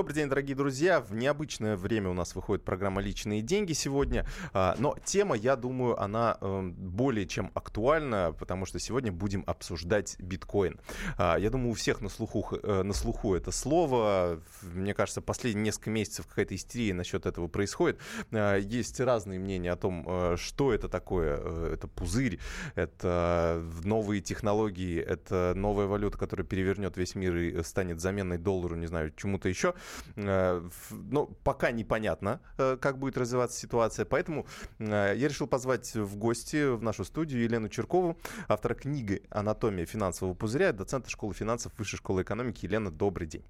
Добрый 0.00 0.14
день, 0.14 0.30
дорогие 0.30 0.56
друзья. 0.56 1.02
В 1.02 1.14
необычное 1.14 1.76
время 1.76 2.08
у 2.08 2.14
нас 2.14 2.34
выходит 2.34 2.64
программа 2.64 3.02
«Личные 3.02 3.42
деньги» 3.42 3.74
сегодня. 3.74 4.24
А, 4.54 4.74
но 4.78 4.96
тема, 5.04 5.36
я 5.36 5.56
думаю, 5.56 6.00
она 6.00 6.38
эм, 6.40 6.72
более 6.72 7.26
чем 7.26 7.50
актуальна, 7.52 8.34
потому 8.38 8.64
что 8.64 8.78
сегодня 8.78 9.12
будем 9.12 9.44
обсуждать 9.46 10.18
биткоин. 10.18 10.80
А, 11.18 11.36
я 11.36 11.50
думаю, 11.50 11.72
у 11.72 11.74
всех 11.74 12.00
на 12.00 12.08
слуху, 12.08 12.56
э, 12.62 12.82
на 12.82 12.94
слуху 12.94 13.34
это 13.34 13.50
слово. 13.50 14.40
Мне 14.62 14.94
кажется, 14.94 15.20
последние 15.20 15.64
несколько 15.64 15.90
месяцев 15.90 16.26
какая-то 16.26 16.54
истерия 16.54 16.94
насчет 16.94 17.26
этого 17.26 17.48
происходит. 17.48 18.00
А, 18.32 18.56
есть 18.56 18.98
разные 19.00 19.38
мнения 19.38 19.70
о 19.70 19.76
том, 19.76 20.06
э, 20.08 20.36
что 20.38 20.72
это 20.72 20.88
такое. 20.88 21.38
Э, 21.42 21.72
это 21.74 21.88
пузырь, 21.88 22.38
это 22.74 23.62
новые 23.84 24.22
технологии, 24.22 24.98
это 24.98 25.52
новая 25.54 25.84
валюта, 25.84 26.16
которая 26.16 26.46
перевернет 26.46 26.96
весь 26.96 27.14
мир 27.14 27.36
и 27.36 27.62
станет 27.64 28.00
заменой 28.00 28.38
доллару, 28.38 28.76
не 28.76 28.86
знаю, 28.86 29.12
чему-то 29.14 29.50
еще. 29.50 29.74
Э, 30.16 30.62
но 30.90 31.26
пока 31.26 31.70
непонятно, 31.70 32.40
э, 32.58 32.76
как 32.80 32.98
будет 32.98 33.16
развиваться 33.16 33.58
ситуация. 33.58 34.04
Поэтому 34.04 34.46
э, 34.78 35.14
я 35.16 35.28
решил 35.28 35.46
позвать 35.46 35.94
в 35.94 36.16
гости 36.16 36.74
в 36.74 36.82
нашу 36.82 37.04
студию 37.04 37.42
Елену 37.42 37.68
Черкову, 37.68 38.18
автора 38.48 38.74
книги 38.74 39.22
«Анатомия 39.30 39.86
финансового 39.86 40.34
пузыря», 40.34 40.72
доцента 40.72 41.10
школы 41.10 41.34
финансов 41.34 41.72
Высшей 41.78 41.98
школы 41.98 42.22
экономики. 42.22 42.66
Елена, 42.66 42.90
добрый 42.90 43.26
день. 43.26 43.44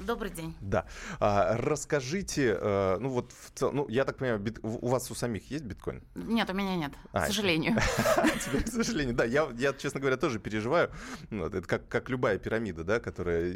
Добрый 0.00 0.30
день. 0.30 0.54
Да. 0.60 0.86
А, 1.18 1.56
расскажите, 1.56 2.56
э, 2.60 2.98
ну 3.00 3.08
вот, 3.08 3.32
в 3.32 3.72
ну 3.72 3.88
я 3.88 4.04
так 4.04 4.16
понимаю, 4.16 4.40
бит, 4.40 4.58
у 4.62 4.88
вас 4.88 5.10
у 5.10 5.14
самих 5.14 5.50
есть 5.50 5.64
биткоин? 5.64 6.02
Нет, 6.14 6.48
у 6.50 6.54
меня 6.54 6.76
нет, 6.76 6.92
а, 7.12 7.22
к 7.22 7.26
сожалению. 7.26 7.74
Тебе, 8.44 8.62
к 8.62 8.68
сожалению, 8.68 9.14
да. 9.14 9.24
Я, 9.24 9.48
я, 9.56 9.72
честно 9.72 10.00
говоря, 10.00 10.16
тоже 10.16 10.38
переживаю. 10.38 10.90
Ну, 11.30 11.46
это 11.46 11.62
как, 11.62 11.88
как 11.88 12.08
любая 12.08 12.38
пирамида, 12.38 12.84
да, 12.84 13.00
которая... 13.00 13.54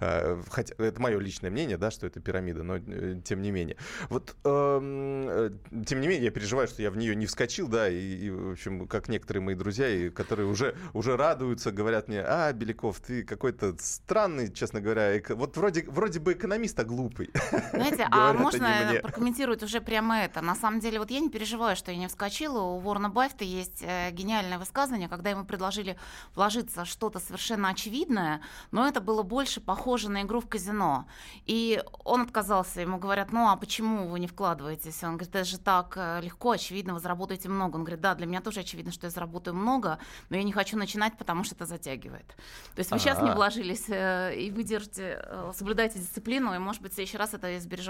Э, 0.00 0.42
хотя, 0.50 0.74
это 0.78 1.00
мое 1.00 1.18
личное 1.18 1.50
мнение, 1.50 1.76
да, 1.76 1.90
что 1.90 2.06
это 2.06 2.20
пирамида, 2.20 2.62
но 2.62 2.78
тем 3.20 3.42
не 3.42 3.50
менее. 3.50 3.76
Вот, 4.08 4.36
э, 4.44 5.50
тем 5.86 6.00
не 6.00 6.08
менее, 6.08 6.24
я 6.24 6.30
переживаю, 6.30 6.68
что 6.68 6.82
я 6.82 6.90
в 6.90 6.96
нее 6.96 7.14
не 7.14 7.26
вскочил, 7.26 7.68
да, 7.68 7.88
и, 7.88 7.98
и 7.98 8.30
в 8.30 8.52
общем, 8.52 8.86
как 8.88 9.08
некоторые 9.08 9.42
мои 9.42 9.54
друзья, 9.54 9.88
и, 9.88 10.08
которые 10.08 10.46
уже, 10.46 10.76
уже 10.94 11.16
радуются, 11.16 11.72
говорят 11.72 12.08
мне, 12.08 12.22
а, 12.22 12.52
Беляков, 12.52 13.00
ты 13.00 13.22
какой-то 13.22 13.76
странный, 13.78 14.52
честно 14.52 14.80
говоря, 14.80 15.20
вот 15.30 15.57
вроде, 15.58 15.84
вроде 15.88 16.20
бы 16.20 16.32
экономист, 16.32 16.78
а 16.80 16.84
глупый. 16.84 17.30
Знаете, 17.72 18.06
а 18.10 18.32
можно 18.32 19.00
прокомментировать 19.02 19.62
уже 19.62 19.80
прямо 19.80 20.20
это? 20.20 20.40
На 20.40 20.54
самом 20.54 20.80
деле, 20.80 20.98
вот 20.98 21.10
я 21.10 21.20
не 21.20 21.28
переживаю, 21.28 21.76
что 21.76 21.90
я 21.90 21.98
не 21.98 22.08
вскочила. 22.08 22.60
У 22.60 22.78
Ворона 22.78 23.10
Баффета 23.10 23.44
есть 23.44 23.82
э, 23.82 24.10
гениальное 24.12 24.58
высказывание, 24.58 25.08
когда 25.08 25.30
ему 25.30 25.44
предложили 25.44 25.96
вложиться 26.34 26.84
что-то 26.84 27.18
совершенно 27.18 27.68
очевидное, 27.68 28.40
но 28.70 28.86
это 28.86 29.00
было 29.00 29.22
больше 29.22 29.60
похоже 29.60 30.10
на 30.10 30.22
игру 30.22 30.40
в 30.40 30.48
казино. 30.48 31.06
И 31.46 31.82
он 32.04 32.22
отказался. 32.22 32.80
Ему 32.80 32.98
говорят, 32.98 33.32
ну 33.32 33.48
а 33.48 33.56
почему 33.56 34.08
вы 34.08 34.20
не 34.20 34.26
вкладываетесь? 34.26 35.02
Он 35.02 35.16
говорит, 35.16 35.34
это 35.34 35.44
же 35.44 35.58
так 35.58 35.94
э, 35.96 36.20
легко, 36.22 36.52
очевидно, 36.52 36.94
вы 36.94 37.00
заработаете 37.00 37.48
много. 37.48 37.76
Он 37.76 37.84
говорит, 37.84 38.00
да, 38.00 38.14
для 38.14 38.26
меня 38.26 38.40
тоже 38.40 38.60
очевидно, 38.60 38.92
что 38.92 39.06
я 39.06 39.10
заработаю 39.10 39.54
много, 39.54 39.98
но 40.30 40.36
я 40.36 40.42
не 40.42 40.52
хочу 40.52 40.76
начинать, 40.76 41.16
потому 41.18 41.44
что 41.44 41.54
это 41.54 41.66
затягивает. 41.66 42.26
То 42.74 42.78
есть 42.78 42.90
вы 42.90 42.98
сейчас 42.98 43.20
не 43.22 43.30
вложились 43.30 43.86
э, 43.88 44.34
и 44.36 44.50
выдержите 44.50 45.24
соблюдайте 45.52 45.98
дисциплину, 45.98 46.54
и, 46.54 46.58
может 46.58 46.82
быть, 46.82 46.92
в 46.92 46.94
следующий 46.94 47.18
раз 47.18 47.34
это 47.34 47.56
избереж... 47.58 47.88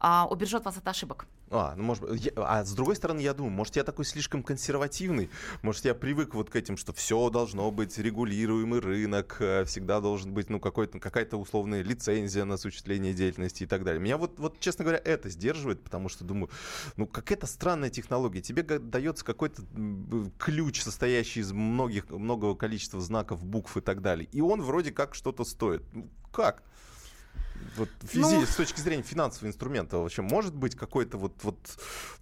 а, 0.00 0.26
убережет 0.30 0.64
вас 0.64 0.76
от 0.76 0.86
ошибок. 0.86 1.26
А, 1.50 1.74
ну, 1.76 1.82
может 1.82 2.04
быть, 2.04 2.30
а 2.36 2.62
с 2.62 2.72
другой 2.72 2.94
стороны, 2.96 3.20
я 3.20 3.32
думаю, 3.32 3.52
может, 3.52 3.76
я 3.76 3.84
такой 3.84 4.04
слишком 4.04 4.42
консервативный, 4.42 5.30
может, 5.62 5.84
я 5.86 5.94
привык 5.94 6.34
вот 6.34 6.50
к 6.50 6.56
этим, 6.56 6.76
что 6.76 6.92
все 6.92 7.30
должно 7.30 7.70
быть 7.70 7.96
регулируемый 7.96 8.80
рынок, 8.80 9.36
э, 9.40 9.64
всегда 9.64 10.00
должен 10.00 10.34
быть, 10.34 10.50
ну, 10.50 10.60
какой-то, 10.60 11.00
какая-то 11.00 11.38
условная 11.38 11.82
лицензия 11.82 12.44
на 12.44 12.54
осуществление 12.54 13.14
деятельности 13.14 13.62
и 13.62 13.66
так 13.66 13.82
далее. 13.82 14.00
Меня 14.00 14.18
вот, 14.18 14.38
вот, 14.38 14.60
честно 14.60 14.84
говоря, 14.84 15.00
это 15.02 15.30
сдерживает, 15.30 15.82
потому 15.82 16.10
что 16.10 16.24
думаю, 16.24 16.50
ну, 16.96 17.06
какая-то 17.06 17.46
странная 17.46 17.90
технология. 17.90 18.42
Тебе 18.42 18.62
дается 18.62 19.24
какой-то 19.24 19.62
ключ, 20.38 20.82
состоящий 20.82 21.40
из 21.40 21.52
многих, 21.52 22.10
многого 22.10 22.54
количества 22.56 23.00
знаков, 23.00 23.42
букв 23.42 23.76
и 23.76 23.80
так 23.80 24.02
далее. 24.02 24.28
И 24.32 24.42
он 24.42 24.60
вроде 24.60 24.92
как 24.92 25.14
что-то 25.14 25.44
стоит. 25.44 25.82
Ну, 25.92 26.10
как? 26.30 26.62
Вот 27.76 27.88
физи... 28.02 28.20
ну... 28.20 28.46
с 28.46 28.56
точки 28.56 28.80
зрения 28.80 29.02
финансового 29.02 29.48
инструмента 29.48 29.98
вообще 29.98 30.22
может 30.22 30.54
быть 30.54 30.74
какой-то 30.74 31.18
вот, 31.18 31.32
вот 31.42 31.58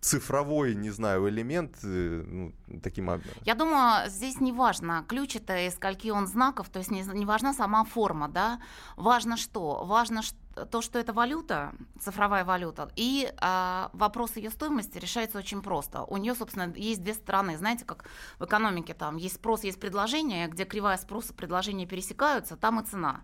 цифровой, 0.00 0.74
не 0.74 0.90
знаю, 0.90 1.28
элемент 1.28 1.76
э, 1.82 2.24
ну, 2.26 2.52
таким... 2.82 3.22
Я 3.44 3.54
думаю, 3.54 4.10
здесь 4.10 4.40
не 4.40 4.52
важно, 4.52 5.04
ключ 5.08 5.36
это 5.36 5.66
из 5.66 5.74
скольки 5.74 6.10
он 6.10 6.26
знаков, 6.26 6.68
то 6.68 6.78
есть 6.78 6.90
не, 6.90 7.02
не 7.02 7.24
важна 7.24 7.54
сама 7.54 7.84
форма, 7.84 8.28
да, 8.28 8.60
важно 8.96 9.36
что? 9.36 9.84
Важно, 9.84 10.22
что 10.22 10.36
то, 10.70 10.82
что 10.82 10.98
это 10.98 11.12
валюта, 11.12 11.74
цифровая 12.00 12.44
валюта, 12.44 12.90
и 12.96 13.32
а, 13.38 13.90
вопрос 13.92 14.36
ее 14.36 14.50
стоимости 14.50 14.98
решается 14.98 15.38
очень 15.38 15.62
просто. 15.62 16.02
У 16.04 16.16
нее, 16.16 16.34
собственно, 16.34 16.72
есть 16.74 17.02
две 17.02 17.14
стороны. 17.14 17.56
Знаете, 17.58 17.84
как 17.84 18.04
в 18.38 18.44
экономике 18.44 18.94
там 18.94 19.16
есть 19.16 19.36
спрос, 19.36 19.64
есть 19.64 19.78
предложение, 19.80 20.48
где 20.48 20.64
кривая 20.64 20.96
спроса 20.96 21.32
и 21.32 21.36
предложения 21.36 21.86
пересекаются, 21.86 22.56
там 22.56 22.80
и 22.80 22.84
цена. 22.84 23.20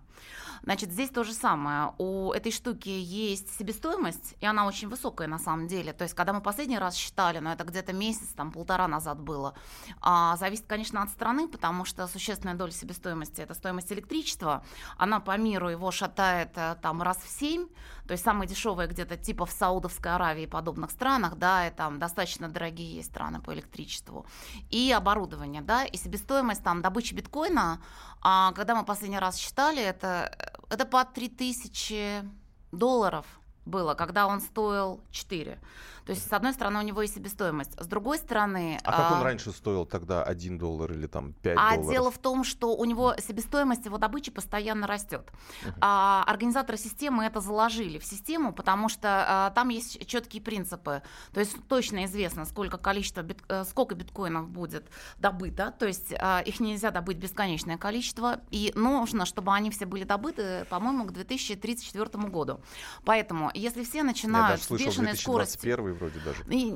Значит, 0.62 0.93
здесь 0.93 1.10
то 1.10 1.25
же 1.25 1.32
самое. 1.32 1.93
У 1.98 2.32
этой 2.32 2.53
штуки 2.53 2.88
есть 2.88 3.56
себестоимость, 3.59 4.37
и 4.41 4.47
она 4.47 4.66
очень 4.66 4.88
высокая 4.88 5.26
на 5.26 5.38
самом 5.38 5.66
деле. 5.66 5.93
То 5.93 6.04
есть, 6.04 6.14
когда 6.14 6.32
мы 6.32 6.41
последний 6.41 6.78
раз 6.78 6.94
считали, 6.94 7.38
но 7.38 7.49
ну, 7.49 7.54
это 7.54 7.64
где-то 7.64 7.93
месяц, 7.93 8.28
там 8.37 8.53
полтора 8.53 8.87
назад 8.87 9.19
было, 9.19 9.54
а, 10.00 10.37
зависит, 10.37 10.66
конечно, 10.66 11.03
от 11.03 11.10
страны, 11.10 11.49
потому 11.49 11.84
что 11.84 12.06
существенная 12.06 12.54
доля 12.54 12.70
себестоимости– 12.70 13.41
это 13.43 13.54
стоимость 13.54 13.93
электричества. 13.93 14.64
Она 14.97 15.19
по 15.19 15.37
миру 15.37 15.69
его 15.69 15.91
шатает 15.91 16.50
э, 16.54 16.76
там 16.81 17.03
раз 17.03 17.22
в 17.22 17.28
7, 17.28 17.69
то 18.06 18.12
есть 18.12 18.25
самые 18.25 18.49
дешевые 18.49 18.88
где-то 18.88 19.16
типа 19.16 19.47
в 19.47 19.50
Саудовской 19.50 20.15
Аравии 20.15 20.44
и 20.44 20.47
подобных 20.47 20.91
странах, 20.91 21.37
да, 21.37 21.69
и 21.69 21.71
там 21.71 21.99
достаточно 21.99 22.49
дорогие 22.49 22.97
есть 22.97 23.10
страны 23.10 23.41
по 23.41 23.55
электричеству. 23.55 24.27
И 24.71 24.93
оборудование, 24.93 25.62
да, 25.62 25.84
и 25.84 25.97
себестоимость 25.97 26.62
там 26.62 26.82
добычи 26.82 27.15
биткоина, 27.15 27.81
а 28.21 28.53
когда 28.53 28.75
мы 28.75 28.84
последний 28.84 29.19
раз 29.19 29.37
считали, 29.37 29.82
это, 29.82 30.37
это 30.71 30.84
по 30.84 31.05
3000 31.05 32.25
долларов 32.72 33.27
было, 33.65 33.95
когда 33.95 34.27
он 34.27 34.41
стоил 34.41 35.00
4. 35.11 35.59
То 36.05 36.11
есть, 36.11 36.28
с 36.28 36.33
одной 36.33 36.53
стороны, 36.53 36.81
у 36.81 36.83
него 36.83 37.03
есть 37.03 37.15
себестоимость. 37.15 37.81
С 37.81 37.87
другой 37.87 38.19
стороны... 38.19 38.81
А, 38.83 38.91
а 38.91 39.03
как 39.03 39.19
он 39.19 39.23
раньше 39.23 39.53
стоил 39.53 39.87
тогда 39.87 40.25
1 40.25 40.59
доллар 40.59 40.93
или 40.93 41.06
там 41.06 41.33
5 41.33 41.56
а 41.56 41.71
долларов? 41.71 41.87
А 41.87 41.93
дело 41.93 42.11
в 42.11 42.19
том, 42.19 42.45
что 42.45 42.75
у 42.75 42.84
него 42.84 43.15
себестоимость 43.19 43.84
его 43.84 43.99
добычи 43.99 44.33
постоянно 44.33 44.87
растет. 44.87 45.31
Uh-huh. 45.65 45.75
А, 45.81 46.25
организаторы 46.27 46.77
системы 46.77 47.25
это 47.25 47.41
заложили 47.41 47.99
в 47.99 48.05
систему, 48.05 48.53
потому 48.53 48.89
что 48.89 49.25
а, 49.28 49.50
там 49.50 49.69
есть 49.69 50.05
четкие 50.06 50.43
принципы. 50.43 51.03
То 51.33 51.41
есть 51.41 51.56
точно 51.69 52.05
известно, 52.06 52.47
сколько 52.47 52.79
количество 52.79 53.23
бит, 53.23 53.39
а, 53.49 53.65
сколько 53.65 53.94
биткоинов 53.94 54.49
будет 54.49 54.91
добыто. 55.19 55.73
То 55.79 55.87
есть 55.87 56.12
а, 56.19 56.41
их 56.41 56.59
нельзя 56.59 56.91
добыть 56.91 57.19
бесконечное 57.19 57.79
количество. 57.79 58.41
И 58.50 58.73
нужно, 58.75 59.25
чтобы 59.25 59.53
они 59.53 59.71
все 59.71 59.87
были 59.87 60.03
добыты, 60.03 60.67
по-моему, 60.69 61.05
к 61.05 61.12
2034 61.12 62.29
году. 62.29 62.61
Поэтому, 63.05 63.51
если 63.54 63.84
все 63.84 64.02
начинают 64.02 64.62
с 64.62 64.70
бешеной 64.70 65.16
скоростью 65.16 65.94
вроде 65.94 66.20
даже. 66.20 66.44
И, 66.50 66.74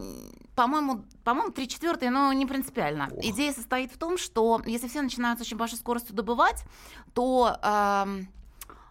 по-моему, 0.54 1.04
по-моему, 1.24 1.52
3 1.52 1.68
четвертые, 1.68 2.10
но 2.10 2.32
не 2.32 2.46
принципиально. 2.46 3.08
Ох. 3.10 3.24
Идея 3.24 3.52
состоит 3.52 3.92
в 3.92 3.98
том, 3.98 4.18
что 4.18 4.60
если 4.66 4.88
все 4.88 5.02
начинают 5.02 5.38
с 5.38 5.42
очень 5.42 5.56
большой 5.56 5.78
скоростью 5.78 6.14
добывать, 6.14 6.64
то 7.14 7.58
э, 7.62 8.24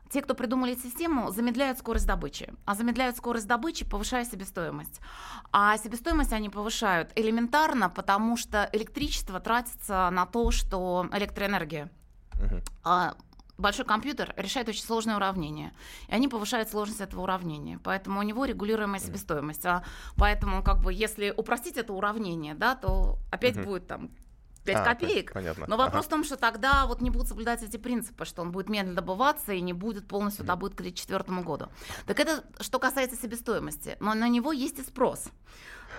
те, 0.10 0.22
кто 0.22 0.36
придумали 0.36 0.76
систему, 0.76 1.32
замедляют 1.32 1.80
скорость 1.80 2.08
добычи. 2.08 2.54
А 2.66 2.76
замедляют 2.76 3.18
скорость 3.18 3.48
добычи, 3.48 3.86
повышая 3.86 4.26
себестоимость. 4.26 5.02
А 5.52 5.78
себестоимость 5.78 6.34
они 6.34 6.50
повышают 6.50 7.12
элементарно, 7.16 7.90
потому 7.90 8.38
что 8.38 8.70
электричество 8.72 9.40
тратится 9.40 10.10
на 10.12 10.26
то, 10.26 10.52
что 10.52 11.08
электроэнергия. 11.12 11.90
Uh-huh. 12.34 12.64
А 12.84 13.16
большой 13.58 13.86
компьютер 13.86 14.34
решает 14.38 14.68
очень 14.70 14.84
сложное 14.84 15.16
уравнение, 15.16 15.74
и 16.08 16.14
они 16.14 16.28
повышают 16.28 16.70
сложность 16.70 17.02
этого 17.02 17.22
уравнения, 17.22 17.80
поэтому 17.84 18.20
у 18.20 18.24
него 18.24 18.46
регулируемая 18.46 19.00
себестоимость. 19.00 19.66
А 19.66 19.84
поэтому, 20.18 20.64
как 20.64 20.82
бы, 20.82 20.94
если 20.94 21.34
упростить 21.36 21.78
это 21.78 21.94
уравнение, 21.94 22.54
да, 22.54 22.76
то 22.76 23.18
опять 23.32 23.58
угу. 23.58 23.66
будет 23.66 23.88
там 23.88 24.12
5 24.66 24.76
а, 24.76 24.84
копеек. 24.84 25.34
Понятно. 25.34 25.66
Но 25.68 25.78
вопрос 25.78 26.06
ага. 26.06 26.08
в 26.08 26.10
том, 26.10 26.24
что 26.24 26.38
тогда 26.38 26.86
вот 26.88 27.02
не 27.02 27.10
будут 27.10 27.28
соблюдать 27.28 27.64
эти 27.64 27.78
принципы, 27.78 28.26
что 28.26 28.42
он 28.42 28.52
будет 28.52 28.68
медленно 28.68 28.96
добываться 28.96 29.54
и 29.54 29.62
не 29.62 29.74
будет 29.74 30.08
полностью 30.08 30.44
mm. 30.44 30.48
добыт 30.48 30.74
к 30.74 30.78
2034 30.78 31.42
году. 31.42 31.68
Так 32.08 32.20
это 32.20 32.44
что 32.60 32.80
касается 32.80 33.16
себестоимости. 33.16 33.96
Но 34.00 34.14
на 34.14 34.28
него 34.28 34.52
есть 34.52 34.80
и 34.80 34.82
спрос. 34.82 35.26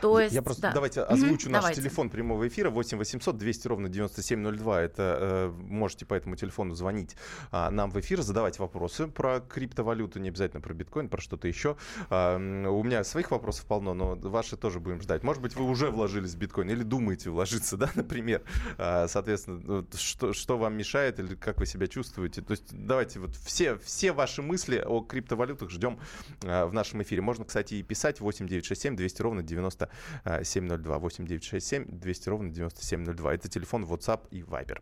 То 0.00 0.20
есть, 0.20 0.34
я 0.34 0.43
просто 0.43 0.62
да. 0.62 0.72
давайте 0.72 1.02
озвучу 1.02 1.48
mm-hmm, 1.48 1.52
наш 1.52 1.62
давайте. 1.62 1.81
телефон 1.81 2.10
прямого 2.10 2.46
эфира 2.48 2.70
8 2.70 2.98
800 2.98 3.37
200 3.37 3.69
ровно 3.69 3.88
9702. 3.88 4.82
Это 4.82 5.19
э, 5.20 5.48
можете 5.48 6.06
по 6.06 6.14
этому 6.14 6.37
телефону 6.37 6.75
звонить 6.75 7.16
э, 7.52 7.70
нам 7.70 7.90
в 7.90 8.00
эфир, 8.00 8.22
задавать 8.22 8.58
вопросы 8.58 9.06
про 9.06 9.40
криптовалюту, 9.40 10.19
не 10.19 10.28
обязательно 10.28 10.60
про 10.60 10.75
биткоин, 10.75 11.08
про 11.08 11.20
что-то 11.20 11.48
еще. 11.48 11.76
Э, 12.10 12.37
у 12.37 12.82
меня 12.82 13.04
своих 13.04 13.31
вопросов 13.31 13.66
полно, 13.66 13.94
но 13.94 14.16
ваши 14.16 14.56
тоже 14.56 14.81
будем 14.81 15.00
ждать. 15.00 15.22
Может 15.22 15.43
быть, 15.43 15.54
вы 15.56 15.64
уже 15.64 15.90
вложились 15.90 16.34
в 16.34 16.38
биткоин 16.38 16.70
или 16.70 16.82
думаете 16.82 17.31
вложиться, 17.31 17.76
да, 17.76 17.90
например. 17.94 18.42
Э, 18.78 19.06
соответственно, 19.08 19.87
что, 19.94 20.32
что 20.32 20.58
вам 20.58 20.76
мешает 20.76 21.19
или 21.19 21.34
как 21.34 21.58
вы 21.58 21.66
себя 21.66 21.87
чувствуете. 21.87 22.42
То 22.42 22.52
есть 22.52 22.64
давайте 22.72 23.20
вот 23.20 23.34
все, 23.37 23.76
все 23.78 24.12
ваши 24.12 24.42
мысли 24.42 24.82
о 24.84 25.00
криптовалютах 25.00 25.70
ждем 25.70 25.99
э, 26.42 26.64
в 26.66 26.72
нашем 26.72 27.02
эфире. 27.02 27.22
Можно, 27.22 27.44
кстати, 27.44 27.75
и 27.75 27.82
писать 27.82 28.20
8967 28.20 28.96
200 28.96 29.22
ровно 29.22 29.42
9702. 30.24 30.98
8967 30.98 31.98
200 31.98 32.28
ровно 32.28 32.50
9702. 32.50 33.34
Это 33.34 33.48
телефон 33.48 33.84
WhatsApp 33.84 34.28
и 34.30 34.42
Viber. 34.42 34.78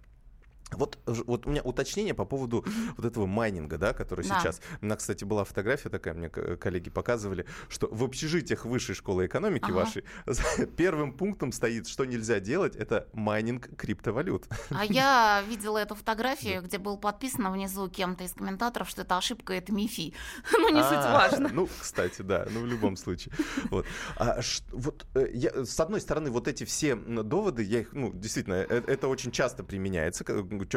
Вот, 0.79 0.99
вот 1.07 1.47
у 1.47 1.51
меня 1.51 1.63
уточнение 1.63 2.15
по 2.15 2.25
поводу 2.25 2.65
вот 2.97 3.07
этого 3.07 3.27
майнинга, 3.27 3.79
да, 3.79 3.93
который 3.93 4.27
да. 4.27 4.41
сейчас. 4.41 4.61
У 4.81 4.87
меня, 4.87 4.97
кстати, 4.97 5.25
была 5.25 5.45
фотография 5.45 5.89
такая, 5.89 6.15
мне 6.15 6.29
коллеги 6.29 6.91
показывали, 6.91 7.47
что 7.69 7.89
в 7.91 8.03
общежитиях 8.05 8.65
высшей 8.65 8.95
школы 8.95 9.27
экономики 9.27 9.65
ага. 9.65 9.73
вашей 9.73 10.05
первым 10.77 11.13
пунктом 11.13 11.53
стоит, 11.53 11.87
что 11.89 12.05
нельзя 12.05 12.41
делать, 12.41 12.77
это 12.77 13.09
майнинг 13.13 13.69
криптовалют. 13.77 14.47
А 14.71 14.85
я 14.89 15.43
видела 15.49 15.79
эту 15.79 15.95
фотографию, 15.95 16.63
где 16.63 16.79
был 16.79 16.97
подписано 16.97 17.51
внизу 17.51 17.89
кем-то 17.89 18.25
из 18.25 18.33
комментаторов, 18.33 18.89
что 18.89 19.03
это 19.03 19.17
ошибка, 19.17 19.55
это 19.55 19.73
МИФИ. 19.73 20.15
Ну, 20.53 20.69
не 20.71 20.83
суть 20.83 20.93
а, 20.93 21.13
важно. 21.13 21.49
Ну, 21.53 21.69
кстати, 21.81 22.23
да, 22.23 22.47
ну, 22.51 22.61
в 22.61 22.67
любом 22.67 22.97
случае. 22.97 23.35
Вот. 23.71 23.87
А, 24.17 24.41
вот 24.73 25.07
э, 25.15 25.29
я, 25.33 25.65
с 25.65 25.79
одной 25.81 26.01
стороны, 26.01 26.31
вот 26.31 26.49
эти 26.49 26.65
все 26.65 26.97
доводы, 26.97 27.63
я 27.63 27.81
их, 27.81 27.93
ну, 27.93 28.13
действительно, 28.13 28.55
э, 28.55 28.83
это 28.87 29.09
очень 29.09 29.31
часто 29.31 29.65
применяется, 29.65 30.25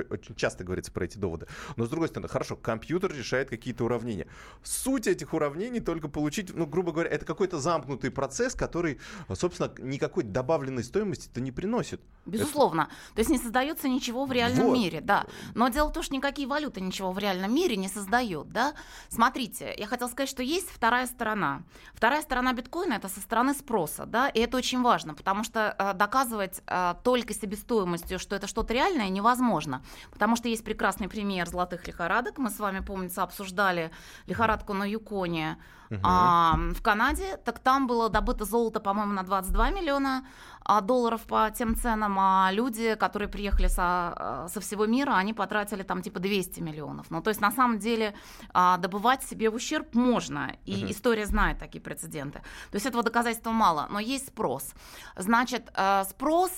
очень 0.09 0.35
часто 0.35 0.63
говорится 0.63 0.91
про 0.91 1.05
эти 1.05 1.17
доводы. 1.17 1.47
Но 1.75 1.85
с 1.85 1.89
другой 1.89 2.07
стороны, 2.07 2.27
хорошо, 2.27 2.55
компьютер 2.55 3.13
решает 3.13 3.49
какие-то 3.49 3.85
уравнения. 3.85 4.27
Суть 4.63 5.07
этих 5.07 5.33
уравнений 5.33 5.79
только 5.79 6.07
получить, 6.07 6.53
ну, 6.53 6.65
грубо 6.65 6.91
говоря, 6.91 7.09
это 7.09 7.25
какой-то 7.25 7.59
замкнутый 7.59 8.11
процесс, 8.11 8.53
который, 8.53 8.99
собственно, 9.33 9.71
никакой 9.79 10.23
добавленной 10.23 10.83
стоимости-то 10.83 11.41
не 11.41 11.51
приносит. 11.51 12.01
Безусловно. 12.25 12.81
Это... 12.81 13.15
То 13.15 13.19
есть 13.19 13.29
не 13.29 13.37
создается 13.37 13.87
ничего 13.87 14.25
в 14.25 14.31
реальном 14.31 14.67
вот. 14.67 14.73
мире, 14.73 15.01
да. 15.01 15.25
Но 15.55 15.69
дело 15.69 15.89
в 15.89 15.93
том, 15.93 16.03
что 16.03 16.15
никакие 16.15 16.47
валюты 16.47 16.81
ничего 16.81 17.11
в 17.11 17.19
реальном 17.19 17.53
мире 17.53 17.77
не 17.77 17.87
создают, 17.87 18.51
да. 18.51 18.73
Смотрите, 19.09 19.73
я 19.77 19.87
хотела 19.87 20.09
сказать, 20.09 20.29
что 20.29 20.43
есть 20.43 20.69
вторая 20.69 21.07
сторона. 21.07 21.63
Вторая 21.93 22.21
сторона 22.21 22.53
биткоина 22.53 22.93
это 22.93 23.07
со 23.09 23.21
стороны 23.21 23.53
спроса, 23.53 24.05
да, 24.05 24.29
и 24.29 24.39
это 24.39 24.57
очень 24.57 24.81
важно, 24.81 25.13
потому 25.13 25.43
что 25.43 25.75
э, 25.77 25.93
доказывать 25.93 26.61
э, 26.67 26.95
только 27.03 27.33
себестоимостью, 27.33 28.19
что 28.19 28.35
это 28.35 28.47
что-то 28.47 28.73
реальное, 28.73 29.09
невозможно 29.09 29.66
важно, 29.67 29.81
потому 30.11 30.35
что 30.35 30.47
есть 30.47 30.63
прекрасный 30.63 31.07
пример 31.07 31.47
золотых 31.47 31.87
лихорадок. 31.87 32.37
Мы 32.37 32.49
с 32.49 32.59
вами, 32.59 32.79
помнится, 32.79 33.23
обсуждали 33.23 33.91
лихорадку 34.27 34.73
на 34.73 34.85
Юконе 34.89 35.57
угу. 35.89 35.99
а, 36.03 36.55
в 36.73 36.81
Канаде. 36.81 37.37
Так 37.45 37.59
там 37.59 37.87
было 37.87 38.09
добыто 38.09 38.45
золото, 38.45 38.79
по-моему, 38.79 39.13
на 39.13 39.23
22 39.23 39.71
миллиона 39.71 40.23
а, 40.67 40.81
долларов 40.81 41.21
по 41.21 41.49
тем 41.49 41.75
ценам, 41.75 42.17
а 42.19 42.49
люди, 42.51 42.95
которые 42.95 43.29
приехали 43.29 43.69
со, 43.69 43.83
а, 43.83 44.47
со 44.49 44.59
всего 44.59 44.85
мира, 44.85 45.13
они 45.13 45.33
потратили 45.33 45.83
там 45.83 46.01
типа 46.01 46.19
200 46.19 46.59
миллионов. 46.59 47.09
Ну, 47.09 47.21
то 47.21 47.29
есть 47.29 47.39
на 47.39 47.51
самом 47.51 47.79
деле 47.79 48.13
а, 48.53 48.77
добывать 48.77 49.23
себе 49.23 49.49
в 49.49 49.55
ущерб 49.55 49.95
можно, 49.95 50.57
и 50.65 50.83
угу. 50.83 50.91
история 50.91 51.25
знает 51.25 51.57
такие 51.57 51.81
прецеденты. 51.81 52.39
То 52.71 52.75
есть 52.75 52.85
этого 52.85 53.01
доказательства 53.01 53.51
мало, 53.51 53.87
но 53.89 53.99
есть 53.99 54.27
спрос. 54.27 54.73
Значит, 55.15 55.71
спрос, 56.09 56.51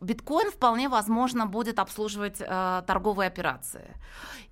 биткоин 0.00 0.50
вполне 0.50 0.88
возможно 0.88 1.46
будет 1.46 1.78
обслуживать 1.78 2.38
торговые 2.38 3.26
операции. 3.26 3.96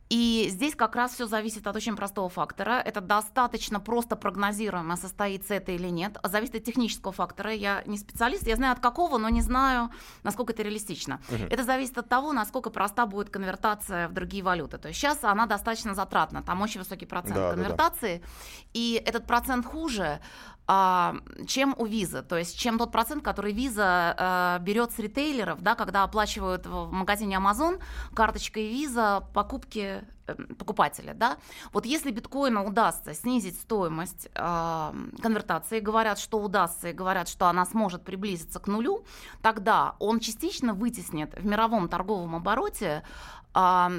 И 0.09 0.47
здесь 0.51 0.77
как 0.77 0.95
раз 0.95 1.15
все 1.15 1.27
зависит 1.27 1.67
от 1.67 1.75
очень 1.75 1.97
простого 1.97 2.29
фактора. 2.29 2.81
Это 2.85 3.01
достаточно 3.01 3.81
просто 3.81 4.15
прогнозируемо, 4.15 4.97
состоится 4.97 5.55
это 5.55 5.73
или 5.73 5.89
нет. 5.89 6.17
Зависит 6.23 6.55
от 6.55 6.65
технического 6.65 7.13
фактора. 7.13 7.53
Я 7.53 7.83
не 7.87 7.99
специалист, 7.99 8.47
я 8.47 8.57
знаю 8.57 8.73
от 8.73 8.81
какого, 8.81 9.19
но 9.19 9.29
не 9.29 9.41
знаю, 9.43 9.91
насколько 10.23 10.53
это 10.53 10.63
реалистично. 10.63 11.21
Угу. 11.29 11.45
Это 11.51 11.65
зависит 11.65 11.99
от 11.99 12.09
того, 12.09 12.33
насколько 12.33 12.71
проста 12.71 13.07
будет 13.07 13.31
конвертация 13.31 14.09
в 14.09 14.13
другие 14.13 14.45
валюты. 14.45 14.79
То 14.79 14.89
есть 14.89 15.01
сейчас 15.01 15.25
она 15.25 15.47
достаточно 15.47 15.95
затратна, 15.95 16.43
там 16.43 16.61
очень 16.63 16.81
высокий 16.81 17.07
процент 17.07 17.35
да, 17.35 17.51
конвертации. 17.51 18.19
Да, 18.19 18.25
да. 18.25 18.31
И 18.75 19.03
этот 19.05 19.27
процент 19.27 19.67
хуже, 19.67 20.21
чем 20.69 21.75
у 21.79 21.85
визы, 21.87 22.23
то 22.23 22.37
есть 22.37 22.59
чем 22.59 22.79
тот 22.79 22.91
процент, 22.91 23.23
который 23.23 23.53
виза 23.53 24.15
а, 24.19 24.59
берет 24.59 24.91
с 24.91 24.99
ритейлеров, 24.99 25.63
да, 25.63 25.77
когда 25.77 26.03
оплачивают 26.03 26.67
в 26.67 26.91
магазине 26.91 27.37
Amazon 27.37 27.81
карточкой 28.15 28.69
виза 28.69 29.23
покупки 29.33 30.03
э, 30.03 30.16
покупателя, 30.59 31.15
да. 31.15 31.39
Вот 31.73 31.87
если 31.87 32.11
биткоину 32.11 32.67
удастся 32.67 33.15
снизить 33.15 33.59
стоимость 33.61 34.29
э, 34.35 34.93
конвертации, 35.23 35.81
говорят, 35.81 36.19
что 36.19 36.39
удастся, 36.39 36.89
и 36.89 36.93
говорят, 36.93 37.29
что 37.29 37.47
она 37.47 37.65
сможет 37.65 38.05
приблизиться 38.05 38.59
к 38.59 38.67
нулю, 38.67 39.05
тогда 39.43 39.97
он 39.99 40.21
частично 40.21 40.75
вытеснит 40.75 41.35
в 41.35 41.47
мировом 41.47 41.89
торговом 41.89 42.35
обороте 42.37 43.03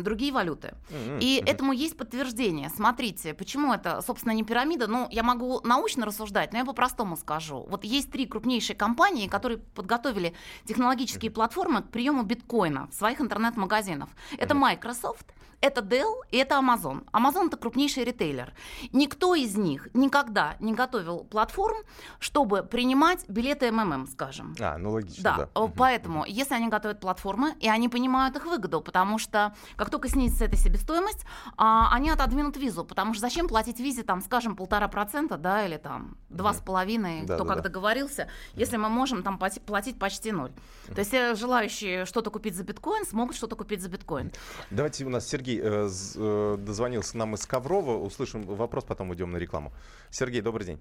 другие 0.03 0.31
валюты. 0.31 0.75
Mm-hmm. 0.89 1.19
И 1.19 1.39
mm-hmm. 1.39 1.49
этому 1.49 1.71
есть 1.73 1.97
подтверждение. 1.97 2.69
Смотрите, 2.69 3.33
почему 3.33 3.73
это, 3.73 4.01
собственно, 4.01 4.33
не 4.33 4.43
пирамида. 4.43 4.85
Ну, 4.85 5.07
я 5.09 5.23
могу 5.23 5.61
научно 5.61 6.05
рассуждать, 6.05 6.53
но 6.53 6.59
я 6.59 6.65
по-простому 6.65 7.17
скажу. 7.17 7.65
Вот 7.67 7.83
есть 7.83 8.11
три 8.11 8.27
крупнейшие 8.27 8.75
компании, 8.75 9.27
которые 9.27 9.57
подготовили 9.57 10.35
технологические 10.65 11.31
mm-hmm. 11.31 11.33
платформы 11.33 11.81
к 11.81 11.89
приему 11.89 12.21
биткоина 12.21 12.87
в 12.91 12.93
своих 12.93 13.19
интернет-магазинах. 13.19 14.09
Это. 14.37 14.53
Microsoft, 14.53 15.33
это 15.59 15.81
Dell 15.81 16.16
и 16.31 16.37
это 16.37 16.55
Amazon. 16.55 17.05
Amazon 17.11 17.47
это 17.47 17.57
крупнейший 17.57 18.03
ритейлер. 18.03 18.53
Никто 18.91 19.35
из 19.35 19.55
них 19.55 19.89
никогда 19.93 20.55
не 20.59 20.73
готовил 20.73 21.23
платформ, 21.23 21.77
чтобы 22.19 22.63
принимать 22.63 23.27
билеты 23.27 23.71
МММ, 23.71 24.07
скажем. 24.07 24.55
А, 24.59 24.77
ну 24.77 24.91
логично. 24.91 25.23
Да, 25.23 25.49
да. 25.53 25.71
поэтому 25.75 26.25
если 26.25 26.55
они 26.55 26.67
готовят 26.67 26.99
платформы, 26.99 27.55
и 27.59 27.69
они 27.69 27.89
понимают 27.89 28.35
их 28.35 28.45
выгоду, 28.45 28.81
потому 28.81 29.17
что 29.17 29.55
как 29.75 29.89
только 29.89 30.09
снизится 30.09 30.45
эта 30.45 30.55
себестоимость, 30.55 31.25
а, 31.55 31.93
они 31.93 32.09
отодвинут 32.09 32.57
визу, 32.57 32.83
потому 32.85 33.13
что 33.13 33.21
зачем 33.21 33.47
платить 33.47 33.79
визе, 33.79 34.03
там, 34.03 34.21
скажем, 34.21 34.55
полтора 34.55 34.87
процента, 34.87 35.37
да, 35.37 35.65
или 35.65 35.77
там 35.77 36.17
два 36.29 36.53
с 36.53 36.61
половиной, 36.61 37.23
кто 37.23 37.39
да, 37.39 37.45
как 37.45 37.57
да. 37.57 37.63
договорился, 37.63 38.27
если 38.53 38.77
мы 38.77 38.89
можем 38.89 39.23
там 39.23 39.37
платить 39.37 39.99
почти 39.99 40.31
ноль. 40.31 40.51
То 40.93 40.99
есть 40.99 41.39
желающие 41.39 42.05
что-то 42.05 42.29
купить 42.29 42.55
за 42.55 42.63
биткоин 42.63 43.05
смогут 43.05 43.35
что-то 43.35 43.55
купить 43.55 43.81
за 43.81 43.89
биткоин. 43.89 44.31
Давайте 44.69 45.05
у 45.05 45.09
нас 45.09 45.27
Сергей 45.27 45.59
э, 45.59 45.63
э, 45.63 45.89
дозвонился 46.15 47.17
нам 47.17 47.35
из 47.35 47.45
Коврова. 47.45 47.97
Услышим 47.97 48.43
вопрос, 48.43 48.85
потом 48.85 49.09
уйдем 49.09 49.31
на 49.31 49.37
рекламу. 49.37 49.71
Сергей, 50.09 50.41
добрый 50.41 50.65
день. 50.65 50.79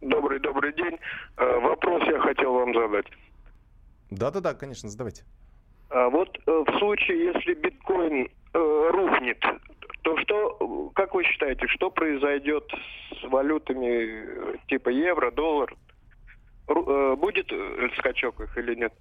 Добрый, 0.00 0.38
добрый 0.38 0.72
день. 0.74 0.98
Э, 1.36 1.58
вопрос 1.60 2.02
я 2.06 2.20
хотел 2.20 2.54
вам 2.54 2.72
задать. 2.74 3.06
Да-да-да, 4.10 4.54
конечно, 4.54 4.88
задавайте. 4.88 5.24
А 5.90 6.08
вот 6.08 6.38
э, 6.46 6.64
в 6.66 6.78
случае, 6.78 7.32
если 7.34 7.54
биткоин 7.54 8.26
э, 8.26 8.90
рухнет, 8.92 9.42
то 10.02 10.16
что, 10.18 10.90
как 10.94 11.14
вы 11.14 11.24
считаете, 11.24 11.66
что 11.68 11.90
произойдет 11.90 12.64
с 13.20 13.28
валютами 13.28 14.54
э, 14.54 14.56
типа 14.68 14.90
евро, 14.90 15.30
доллар, 15.30 15.74
Э, 15.74 15.87
будет 16.68 17.50
э, 17.50 17.88
скачок 17.98 18.40
их 18.40 18.56
или 18.58 18.74
нет? 18.74 18.92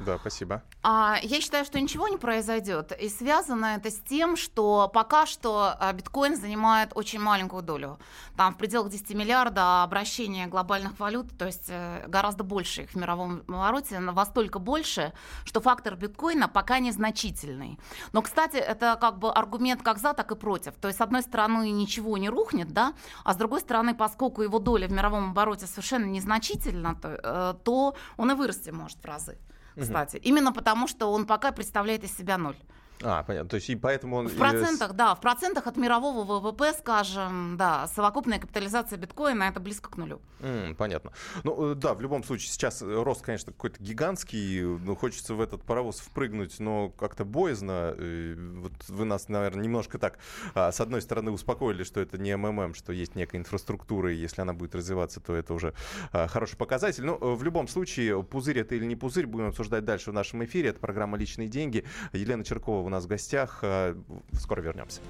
да, 0.00 0.18
спасибо. 0.18 0.62
А, 0.82 1.18
я 1.22 1.40
считаю, 1.40 1.64
что 1.64 1.80
ничего 1.80 2.08
не 2.08 2.16
произойдет. 2.16 2.92
И 3.00 3.08
связано 3.08 3.76
это 3.76 3.90
с 3.90 3.98
тем, 4.00 4.36
что 4.36 4.90
пока 4.92 5.26
что 5.26 5.74
а, 5.78 5.92
биткоин 5.92 6.36
занимает 6.36 6.90
очень 6.94 7.20
маленькую 7.20 7.62
долю. 7.62 7.98
Там 8.36 8.54
в 8.54 8.58
пределах 8.58 8.90
10 8.90 9.14
миллиарда 9.14 9.84
обращения 9.84 10.46
глобальных 10.46 10.98
валют, 10.98 11.38
то 11.38 11.46
есть 11.46 11.66
э, 11.68 12.04
гораздо 12.08 12.42
больше 12.42 12.82
их 12.82 12.90
в 12.90 12.96
мировом 12.96 13.42
обороте, 13.48 14.00
во 14.00 14.24
столько 14.24 14.58
больше, 14.58 15.12
что 15.44 15.60
фактор 15.60 15.94
биткоина 15.96 16.48
пока 16.48 16.78
незначительный. 16.80 17.78
Но, 18.12 18.22
кстати, 18.22 18.56
это 18.56 18.98
как 19.00 19.18
бы 19.18 19.32
аргумент 19.32 19.82
как 19.82 19.98
за, 19.98 20.14
так 20.14 20.30
и 20.32 20.34
против. 20.34 20.74
То 20.74 20.88
есть, 20.88 20.98
с 20.98 21.00
одной 21.00 21.22
стороны, 21.22 21.70
ничего 21.70 22.18
не 22.18 22.28
рухнет, 22.28 22.72
да, 22.72 22.94
а 23.24 23.34
с 23.34 23.36
другой 23.36 23.60
стороны, 23.60 23.94
поскольку 23.94 24.42
его 24.42 24.58
доля 24.58 24.88
в 24.88 24.92
мировом 24.92 25.30
обороте 25.30 25.66
совершенно 25.66 26.06
незначительна, 26.06 26.94
то, 27.04 27.54
то 27.64 27.94
он 28.16 28.30
и 28.30 28.34
вырасти 28.34 28.70
может 28.70 28.98
в 28.98 29.04
разы, 29.04 29.38
кстати. 29.78 30.16
Угу. 30.16 30.24
Именно 30.24 30.52
потому, 30.52 30.88
что 30.88 31.12
он 31.12 31.26
пока 31.26 31.52
представляет 31.52 32.04
из 32.04 32.16
себя 32.16 32.38
ноль. 32.38 32.56
А, 33.02 33.22
понятно. 33.22 33.48
То 33.48 33.56
есть 33.56 33.68
и 33.70 33.76
поэтому 33.76 34.16
он... 34.16 34.28
В 34.28 34.36
процентах, 34.36 34.92
да, 34.94 35.14
в 35.14 35.20
процентах 35.20 35.66
от 35.66 35.76
мирового 35.76 36.24
ВВП, 36.24 36.72
скажем, 36.78 37.56
да, 37.56 37.88
совокупная 37.88 38.38
капитализация 38.38 38.98
биткоина 38.98 39.44
это 39.44 39.60
близко 39.60 39.90
к 39.90 39.96
нулю. 39.96 40.20
Mm, 40.40 40.74
понятно. 40.74 41.12
Ну, 41.42 41.72
э, 41.72 41.74
да, 41.74 41.94
в 41.94 42.00
любом 42.00 42.22
случае, 42.22 42.50
сейчас 42.50 42.82
рост, 42.82 43.22
конечно, 43.22 43.52
какой-то 43.52 43.82
гигантский, 43.82 44.62
ну, 44.62 44.94
хочется 44.94 45.34
в 45.34 45.40
этот 45.40 45.62
паровоз 45.62 45.98
впрыгнуть, 45.98 46.60
но 46.60 46.90
как-то 46.90 47.24
боязно. 47.24 47.94
Вот 47.96 48.72
вы 48.88 49.04
нас, 49.04 49.28
наверное, 49.28 49.64
немножко 49.64 49.98
так, 49.98 50.18
а, 50.54 50.70
с 50.70 50.80
одной 50.80 51.02
стороны, 51.02 51.30
успокоили, 51.30 51.82
что 51.84 52.00
это 52.00 52.16
не 52.18 52.36
МММ, 52.36 52.74
что 52.74 52.92
есть 52.92 53.14
некая 53.14 53.38
инфраструктура, 53.38 54.12
и 54.12 54.16
если 54.16 54.40
она 54.40 54.52
будет 54.52 54.74
развиваться, 54.74 55.20
то 55.20 55.34
это 55.34 55.54
уже 55.54 55.74
а, 56.12 56.28
хороший 56.28 56.56
показатель. 56.56 57.04
Но 57.04 57.16
в 57.16 57.42
любом 57.42 57.68
случае, 57.68 58.22
пузырь 58.22 58.60
это 58.60 58.74
или 58.74 58.84
не 58.84 58.96
пузырь, 58.96 59.26
будем 59.26 59.48
обсуждать 59.48 59.84
дальше 59.84 60.10
в 60.10 60.14
нашем 60.14 60.44
эфире. 60.44 60.70
Это 60.70 60.80
программа 60.80 61.18
«Личные 61.18 61.48
деньги». 61.48 61.84
Елена 62.12 62.44
Черкова 62.44 62.83
у 62.84 62.88
нас 62.88 63.04
в 63.04 63.08
гостях. 63.08 63.60
А, 63.62 63.96
скоро 64.32 64.60
вернемся. 64.60 65.00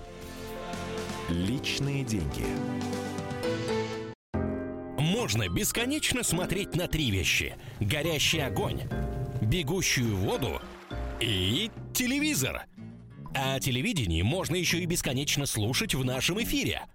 Личные 1.29 2.05
деньги. 2.05 2.45
Можно 4.99 5.49
бесконечно 5.49 6.23
смотреть 6.23 6.77
на 6.77 6.87
три 6.87 7.11
вещи. 7.11 7.57
Горящий 7.81 8.41
огонь, 8.41 8.83
бегущую 9.41 10.17
воду 10.17 10.61
и 11.21 11.71
телевизор. 11.93 12.65
А 13.35 13.59
телевидение 13.59 14.23
можно 14.23 14.55
еще 14.55 14.79
и 14.79 14.87
бесконечно 14.87 15.47
слушать 15.47 15.95
в 15.95 16.05
нашем 16.05 16.43
эфире– 16.43 16.83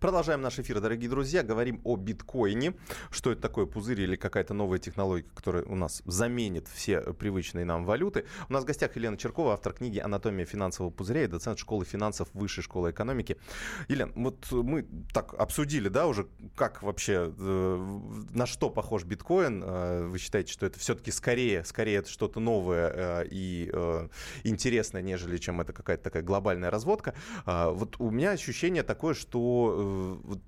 Продолжаем 0.00 0.40
наш 0.40 0.58
эфир, 0.58 0.80
дорогие 0.80 1.10
друзья. 1.10 1.42
Говорим 1.42 1.82
о 1.84 1.94
биткоине. 1.94 2.72
Что 3.10 3.32
это 3.32 3.42
такое, 3.42 3.66
пузырь 3.66 4.00
или 4.00 4.16
какая-то 4.16 4.54
новая 4.54 4.78
технология, 4.78 5.26
которая 5.34 5.62
у 5.64 5.74
нас 5.74 6.00
заменит 6.06 6.68
все 6.68 7.02
привычные 7.12 7.66
нам 7.66 7.84
валюты. 7.84 8.24
У 8.48 8.52
нас 8.54 8.64
в 8.64 8.66
гостях 8.66 8.96
Елена 8.96 9.18
Черкова, 9.18 9.52
автор 9.52 9.74
книги 9.74 9.98
«Анатомия 9.98 10.46
финансового 10.46 10.90
пузыря» 10.90 11.24
и 11.24 11.26
доцент 11.26 11.58
школы 11.58 11.84
финансов 11.84 12.30
Высшей 12.32 12.64
школы 12.64 12.92
экономики. 12.92 13.36
Елена, 13.88 14.10
вот 14.16 14.50
мы 14.50 14.86
так 15.12 15.34
обсудили, 15.34 15.88
да, 15.88 16.06
уже 16.06 16.26
как 16.56 16.82
вообще, 16.82 17.30
э, 17.36 17.98
на 18.32 18.46
что 18.46 18.70
похож 18.70 19.04
биткоин. 19.04 19.62
Э, 19.62 20.06
вы 20.06 20.18
считаете, 20.18 20.50
что 20.50 20.64
это 20.64 20.78
все-таки 20.78 21.10
скорее, 21.10 21.62
скорее 21.66 21.98
это 21.98 22.08
что-то 22.08 22.40
новое 22.40 22.90
э, 22.90 23.28
и 23.30 23.70
интересное, 24.44 25.02
нежели 25.02 25.36
чем 25.36 25.60
это 25.60 25.74
какая-то 25.74 26.04
такая 26.04 26.22
глобальная 26.22 26.70
разводка. 26.70 27.14
Вот 27.44 27.96
у 27.98 28.10
меня 28.10 28.30
ощущение 28.30 28.82
такое, 28.82 29.12
что 29.12 29.89
вот 30.24 30.40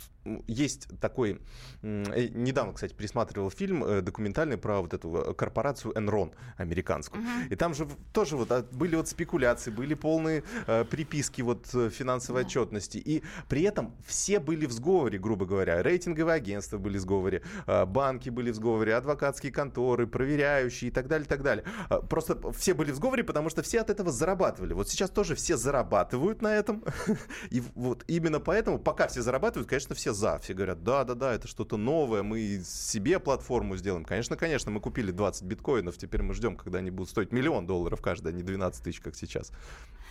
есть 0.47 0.89
такой, 1.01 1.41
э, 1.83 2.29
недавно, 2.33 2.73
кстати, 2.73 2.95
пересматривал 2.95 3.51
фильм 3.51 3.85
э, 3.85 4.01
документальный 4.03 4.57
про 4.57 4.81
вот 4.81 4.95
эту 4.95 5.15
э, 5.17 5.35
корпорацию 5.35 5.93
Enron 5.95 6.33
американскую. 6.57 7.23
Uh-huh. 7.23 7.49
И 7.51 7.57
там 7.57 7.75
же 7.75 7.89
тоже 8.13 8.37
вот 8.37 8.51
а, 8.53 8.63
были 8.73 8.97
вот 8.97 9.09
спекуляции, 9.09 9.71
были 9.71 9.95
полные 9.95 10.45
э, 10.67 10.85
приписки 10.85 11.43
вот 11.43 11.67
финансовой 11.67 12.43
uh-huh. 12.43 12.47
отчетности. 12.47 12.99
И 12.99 13.23
при 13.49 13.63
этом 13.63 13.95
все 14.07 14.39
были 14.39 14.67
в 14.67 14.73
сговоре, 14.73 15.19
грубо 15.19 15.45
говоря. 15.47 15.83
Рейтинговые 15.83 16.37
агентства 16.37 16.79
были 16.79 16.99
в 16.99 17.01
сговоре, 17.01 17.43
э, 17.67 17.85
банки 17.85 18.31
были 18.31 18.51
в 18.51 18.55
сговоре, 18.55 18.95
адвокатские 18.95 19.53
конторы, 19.53 20.07
проверяющие 20.07 20.91
и 20.91 20.93
так 20.93 21.09
далее, 21.09 21.27
и 21.27 21.29
так 21.29 21.43
далее. 21.43 21.65
Просто 22.09 22.53
все 22.53 22.75
были 22.75 22.93
в 22.93 22.97
сговоре, 22.97 23.25
потому 23.25 23.51
что 23.51 23.63
все 23.63 23.81
от 23.81 23.91
этого 23.91 24.13
зарабатывали. 24.13 24.73
Вот 24.73 24.89
сейчас 24.89 25.11
тоже 25.11 25.35
все 25.35 25.57
зарабатывают 25.57 26.43
на 26.43 26.55
этом. 26.55 26.85
И 27.51 27.63
вот 27.75 28.05
именно 28.07 28.41
поэтому, 28.41 28.79
пока 28.79 29.09
все 29.09 29.23
зарабатывают, 29.23 29.69
конечно, 29.69 29.95
все 29.95 30.12
за. 30.13 30.39
Все 30.39 30.55
говорят, 30.55 30.83
да-да-да, 30.83 31.35
это 31.35 31.49
что-то 31.49 31.77
новое, 31.77 32.23
мы 32.23 32.63
себе 32.65 33.19
платформу 33.19 33.77
сделаем. 33.77 34.05
Конечно, 34.05 34.37
конечно, 34.37 34.71
мы 34.71 34.81
купили 34.81 35.11
20 35.11 35.43
биткоинов, 35.45 35.97
теперь 35.97 36.23
мы 36.23 36.35
ждем, 36.35 36.57
когда 36.57 36.79
они 36.79 36.91
будут 36.91 37.11
стоить 37.11 37.33
миллион 37.33 37.67
долларов 37.67 38.01
каждая, 38.01 38.33
а 38.33 38.37
не 38.37 38.43
12 38.43 38.83
тысяч, 38.83 39.01
как 39.01 39.17
сейчас. 39.17 39.53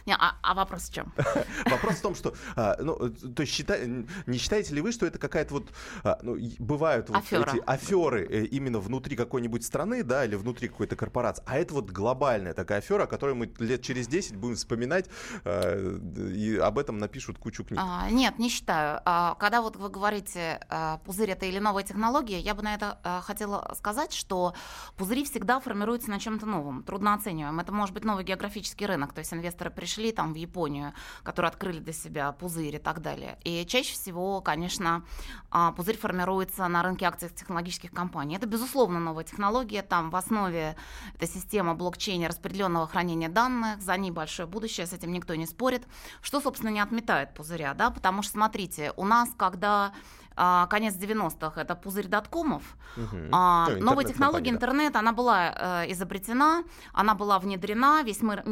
Не, 0.05 0.15
а, 0.15 0.36
а 0.41 0.53
вопрос 0.53 0.89
в 0.89 0.93
чем? 0.93 1.13
Вопрос 1.65 1.96
в 1.96 2.01
том, 2.01 2.15
что, 2.15 2.34
а, 2.55 2.75
ну, 2.79 2.96
то 3.10 3.41
есть 3.41 3.53
считай, 3.53 3.88
не 4.25 4.38
считаете 4.38 4.74
ли 4.74 4.81
вы, 4.81 4.91
что 4.91 5.05
это 5.05 5.20
какая-то 5.20 5.53
вот, 5.53 5.70
а, 6.03 6.20
ну, 6.22 6.38
бывают 6.60 7.10
вот 7.10 7.17
Афера. 7.17 7.50
эти 7.50 7.63
аферы 7.65 8.27
э, 8.27 8.46
именно 8.46 8.79
внутри 8.79 9.15
какой-нибудь 9.15 9.63
страны, 9.63 10.03
да, 10.03 10.25
или 10.25 10.36
внутри 10.36 10.67
какой-то 10.67 10.96
корпорации, 10.96 11.43
а 11.46 11.58
это 11.58 11.74
вот 11.74 11.91
глобальная 11.91 12.53
такая 12.53 12.79
афера, 12.79 13.03
о 13.03 13.08
которой 13.08 13.36
мы 13.36 13.51
лет 13.60 13.81
через 13.81 14.08
10 14.08 14.36
будем 14.38 14.55
вспоминать, 14.55 15.05
а, 15.43 15.77
и 16.15 16.58
об 16.58 16.79
этом 16.79 16.98
напишут 16.98 17.38
кучу 17.38 17.63
книг. 17.63 17.79
А, 17.84 18.10
нет, 18.10 18.39
не 18.39 18.50
считаю. 18.50 19.01
А, 19.05 19.36
когда 19.36 19.62
вот 19.62 19.75
вы 19.75 19.89
говорите, 19.89 20.60
а, 20.70 20.98
пузырь 21.05 21.31
это 21.31 21.46
или 21.46 21.60
новая 21.60 21.84
технология, 21.84 22.39
я 22.39 22.55
бы 22.55 22.63
на 22.63 22.74
это 22.74 23.00
а, 23.03 23.22
хотела 23.22 23.74
сказать, 23.77 24.13
что 24.13 24.53
пузыри 24.98 25.25
всегда 25.25 25.60
формируются 25.60 26.10
на 26.10 26.20
чем-то 26.20 26.46
новом, 26.46 26.84
трудно 26.84 27.13
оцениваем. 27.13 27.60
Это 27.60 27.72
может 27.72 27.93
быть 27.93 28.03
новый 28.03 28.24
географический 28.24 28.86
рынок, 28.86 29.13
то 29.13 29.20
есть 29.20 29.34
инвесторы 29.34 29.70
пришли 29.70 29.91
пришли 29.92 30.12
там 30.12 30.34
в 30.34 30.36
Японию, 30.36 30.94
которые 31.24 31.50
открыли 31.50 31.80
для 31.80 31.94
себя 31.94 32.32
пузырь 32.32 32.76
и 32.76 32.80
так 32.80 33.02
далее. 33.02 33.38
И 33.44 33.66
чаще 33.66 33.94
всего, 33.94 34.42
конечно, 34.42 35.04
а, 35.50 35.74
пузырь 35.74 35.98
формируется 35.98 36.68
на 36.68 36.82
рынке 36.82 37.06
акций 37.06 37.30
технологических 37.30 37.92
компаний. 37.92 38.38
Это, 38.38 38.48
безусловно, 38.48 39.00
новая 39.00 39.26
технология. 39.26 39.82
Там 39.82 40.10
в 40.10 40.16
основе 40.16 40.78
эта 41.16 41.28
система 41.28 41.76
блокчейна 41.76 42.28
распределенного 42.28 42.88
хранения 42.88 43.30
данных. 43.30 43.82
За 43.82 43.98
ней 43.98 44.12
большое 44.12 44.48
будущее, 44.48 44.88
с 44.88 44.94
этим 44.94 45.12
никто 45.12 45.36
не 45.36 45.46
спорит. 45.46 45.84
Что, 46.22 46.40
собственно, 46.40 46.70
не 46.70 46.80
отметает 46.80 47.34
пузыря, 47.34 47.74
да, 47.74 47.90
потому 47.90 48.22
что, 48.22 48.34
смотрите, 48.34 48.94
у 48.96 49.04
нас, 49.04 49.30
когда 49.38 49.92
а, 50.36 50.68
конец 50.68 50.96
90-х, 50.96 51.60
это 51.60 51.76
пузырь 51.76 52.08
доткомов. 52.08 52.64
Угу. 52.98 53.18
А, 53.32 53.70
ну, 53.70 53.84
новая 53.84 54.06
технология 54.06 54.52
интернет, 54.52 54.96
она 54.96 55.12
была 55.12 55.84
э, 55.86 55.92
изобретена, 55.92 56.64
она 56.94 57.16
была 57.16 57.40
внедрена, 57.40 58.04
весь 58.04 58.22
мир, 58.22 58.44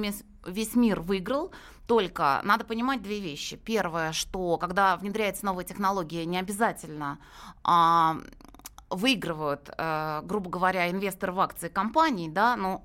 весь 0.46 0.76
мир 0.76 1.00
выиграл, 1.02 1.52
только 1.88 2.42
надо 2.44 2.66
понимать 2.66 3.02
две 3.02 3.20
вещи. 3.20 3.56
Первое, 3.56 4.12
что 4.12 4.58
когда 4.58 4.96
внедряется 4.98 5.46
новая 5.46 5.64
технология, 5.64 6.26
не 6.26 6.38
обязательно 6.38 7.20
а, 7.64 8.18
выигрывают, 8.90 9.70
э, 9.78 10.22
грубо 10.24 10.50
говоря, 10.50 10.90
инвесторы 10.90 11.32
в 11.32 11.40
акции 11.40 11.70
компаний, 11.70 12.30
да, 12.30 12.56
но 12.56 12.82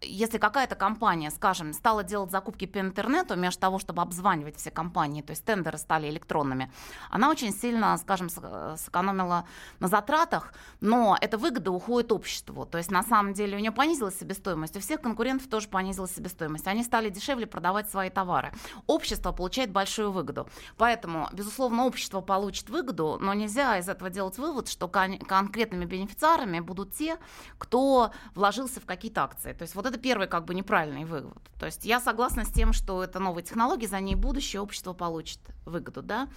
если 0.00 0.38
какая-то 0.38 0.76
компания, 0.76 1.30
скажем, 1.30 1.72
стала 1.72 2.04
делать 2.04 2.30
закупки 2.30 2.66
по 2.66 2.78
интернету, 2.78 3.34
вместо 3.34 3.60
того, 3.60 3.78
чтобы 3.78 4.02
обзванивать 4.02 4.56
все 4.56 4.70
компании, 4.70 5.22
то 5.22 5.30
есть 5.30 5.44
тендеры 5.44 5.78
стали 5.78 6.08
электронными, 6.08 6.70
она 7.10 7.30
очень 7.30 7.52
сильно, 7.52 7.96
скажем, 7.98 8.28
сэкономила 8.28 9.44
на 9.80 9.88
затратах, 9.88 10.52
но 10.80 11.16
эта 11.20 11.36
выгода 11.36 11.70
уходит 11.70 12.12
обществу. 12.12 12.64
То 12.64 12.78
есть 12.78 12.90
на 12.90 13.02
самом 13.02 13.32
деле 13.32 13.56
у 13.56 13.60
нее 13.60 13.72
понизилась 13.72 14.18
себестоимость, 14.18 14.76
у 14.76 14.80
всех 14.80 15.00
конкурентов 15.00 15.48
тоже 15.48 15.68
понизилась 15.68 16.14
себестоимость. 16.14 16.66
Они 16.66 16.84
стали 16.84 17.10
дешевле 17.10 17.46
продавать 17.46 17.90
свои 17.90 18.10
товары. 18.10 18.52
Общество 18.86 19.32
получает 19.32 19.72
большую 19.72 20.12
выгоду. 20.12 20.48
Поэтому, 20.76 21.28
безусловно, 21.32 21.86
общество 21.86 22.20
получит 22.20 22.70
выгоду, 22.70 23.18
но 23.20 23.34
нельзя 23.34 23.78
из 23.78 23.88
этого 23.88 24.10
делать 24.10 24.38
вывод, 24.38 24.68
что 24.68 24.86
кон- 24.88 25.18
конкретными 25.18 25.84
бенефициарами 25.84 26.60
будут 26.60 26.94
те, 26.94 27.18
кто 27.58 28.12
вложился 28.34 28.80
в 28.80 28.86
какие-то 28.86 29.24
акции. 29.24 29.52
То 29.52 29.62
есть 29.62 29.74
вот 29.74 29.87
это 29.88 29.98
первый 29.98 30.28
как 30.28 30.44
бы 30.44 30.54
неправильный 30.54 31.04
вывод. 31.04 31.38
То 31.58 31.66
есть 31.66 31.84
я 31.84 32.00
согласна 32.00 32.44
с 32.44 32.52
тем, 32.52 32.72
что 32.72 33.02
это 33.02 33.18
новые 33.18 33.44
технологии, 33.44 33.86
за 33.86 34.00
ней 34.00 34.14
будущее, 34.14 34.62
общество 34.62 34.92
получит 34.92 35.40
выгоду, 35.66 36.02
да. 36.02 36.28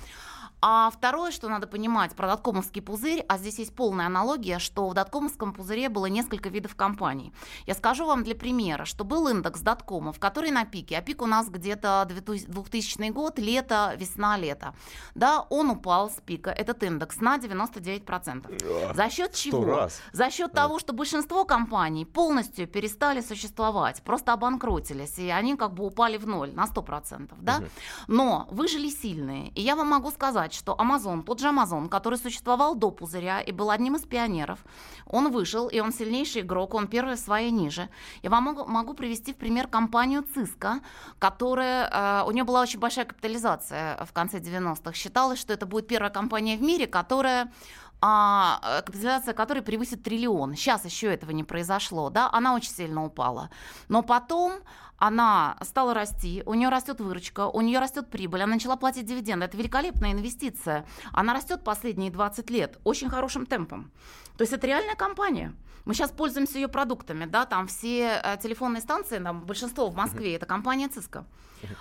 А 0.63 0.91
второе, 0.91 1.31
что 1.31 1.49
надо 1.49 1.65
понимать 1.65 2.15
про 2.15 2.27
доткомовский 2.27 2.83
пузырь, 2.83 3.25
а 3.27 3.39
здесь 3.39 3.57
есть 3.57 3.75
полная 3.75 4.05
аналогия, 4.05 4.59
что 4.59 4.87
в 4.87 4.93
доткомовском 4.93 5.53
пузыре 5.53 5.89
было 5.89 6.05
несколько 6.05 6.49
видов 6.49 6.75
компаний. 6.75 7.33
Я 7.65 7.73
скажу 7.73 8.05
вам 8.05 8.23
для 8.23 8.35
примера, 8.35 8.85
что 8.85 9.03
был 9.03 9.27
индекс 9.27 9.61
доткомов, 9.61 10.19
который 10.19 10.51
на 10.51 10.65
пике, 10.65 10.99
а 10.99 11.01
пик 11.01 11.23
у 11.23 11.25
нас 11.25 11.49
где-то 11.49 12.05
2000 12.07 13.09
год, 13.09 13.39
лето, 13.39 13.95
весна, 13.97 14.37
лето. 14.37 14.75
Да, 15.15 15.47
он 15.49 15.71
упал 15.71 16.11
с 16.11 16.21
пика, 16.23 16.51
этот 16.51 16.83
индекс, 16.83 17.19
на 17.21 17.37
99%. 17.37 18.93
За 18.93 19.09
счет 19.09 19.33
чего? 19.33 19.65
Раз. 19.65 19.99
За 20.11 20.29
счет 20.29 20.51
того, 20.51 20.77
что 20.77 20.93
большинство 20.93 21.43
компаний 21.43 22.05
полностью 22.05 22.67
перестали 22.67 23.21
существовать 23.21 23.40
существовать, 23.41 24.01
просто 24.03 24.33
обанкротились, 24.33 25.19
и 25.19 25.29
они 25.29 25.55
как 25.55 25.73
бы 25.73 25.85
упали 25.85 26.17
в 26.17 26.27
ноль 26.27 26.51
на 26.53 26.65
100%, 26.65 27.33
да? 27.41 27.57
Угу. 27.57 27.65
Но 28.07 28.47
выжили 28.51 28.89
сильные. 28.89 29.49
И 29.49 29.61
я 29.61 29.75
вам 29.75 29.87
могу 29.89 30.11
сказать, 30.11 30.53
что 30.53 30.75
Amazon, 30.79 31.23
тот 31.23 31.39
же 31.39 31.47
Amazon, 31.47 31.89
который 31.89 32.17
существовал 32.17 32.75
до 32.75 32.91
пузыря 32.91 33.41
и 33.41 33.51
был 33.51 33.69
одним 33.69 33.95
из 33.95 34.01
пионеров, 34.01 34.59
он 35.05 35.31
вышел, 35.31 35.67
и 35.67 35.79
он 35.81 35.91
сильнейший 35.91 36.41
игрок, 36.41 36.73
он 36.73 36.87
первый 36.87 37.15
в 37.15 37.19
своей 37.19 37.51
ниже. 37.51 37.89
Я 38.23 38.29
вам 38.29 38.43
могу, 38.43 38.65
могу 38.65 38.93
привести 38.93 39.33
в 39.33 39.35
пример 39.35 39.67
компанию 39.67 40.23
Cisco, 40.35 40.81
которая, 41.19 41.89
э, 41.89 42.23
у 42.27 42.31
нее 42.31 42.43
была 42.43 42.61
очень 42.61 42.79
большая 42.79 43.05
капитализация 43.05 43.97
в 44.05 44.13
конце 44.13 44.39
90-х. 44.39 44.93
Считалось, 44.93 45.39
что 45.39 45.53
это 45.53 45.65
будет 45.65 45.87
первая 45.87 46.11
компания 46.11 46.57
в 46.57 46.61
мире, 46.61 46.87
которая 46.87 47.51
а, 48.01 48.59
э, 48.63 48.81
капитализация 48.81 49.33
которой 49.33 49.61
превысит 49.61 50.03
триллион. 50.03 50.55
Сейчас 50.55 50.85
еще 50.85 51.13
этого 51.13 51.31
не 51.31 51.43
произошло, 51.43 52.09
да, 52.09 52.29
она 52.31 52.55
очень 52.55 52.71
сильно 52.71 53.05
упала. 53.05 53.49
Но 53.89 54.01
потом 54.01 54.53
она 54.97 55.57
стала 55.61 55.93
расти, 55.93 56.43
у 56.45 56.53
нее 56.53 56.69
растет 56.69 56.99
выручка, 56.99 57.47
у 57.47 57.61
нее 57.61 57.79
растет 57.79 58.09
прибыль, 58.09 58.43
она 58.43 58.53
начала 58.53 58.75
платить 58.75 59.05
дивиденды. 59.05 59.45
Это 59.45 59.57
великолепная 59.57 60.11
инвестиция. 60.11 60.85
Она 61.11 61.33
растет 61.33 61.63
последние 61.63 62.11
20 62.11 62.49
лет 62.49 62.79
очень 62.83 63.09
хорошим 63.09 63.45
темпом. 63.45 63.91
То 64.37 64.43
есть 64.43 64.53
это 64.53 64.67
реальная 64.67 64.95
компания. 64.95 65.55
Мы 65.85 65.93
сейчас 65.93 66.11
пользуемся 66.11 66.57
ее 66.57 66.67
продуктами, 66.67 67.25
да, 67.25 67.45
там 67.45 67.67
все 67.67 68.21
э, 68.23 68.37
телефонные 68.41 68.81
станции, 68.81 69.19
там 69.19 69.41
большинство 69.41 69.89
в 69.89 69.95
Москве, 69.95 70.35
это 70.35 70.45
компания 70.45 70.87
Cisco. 70.87 71.25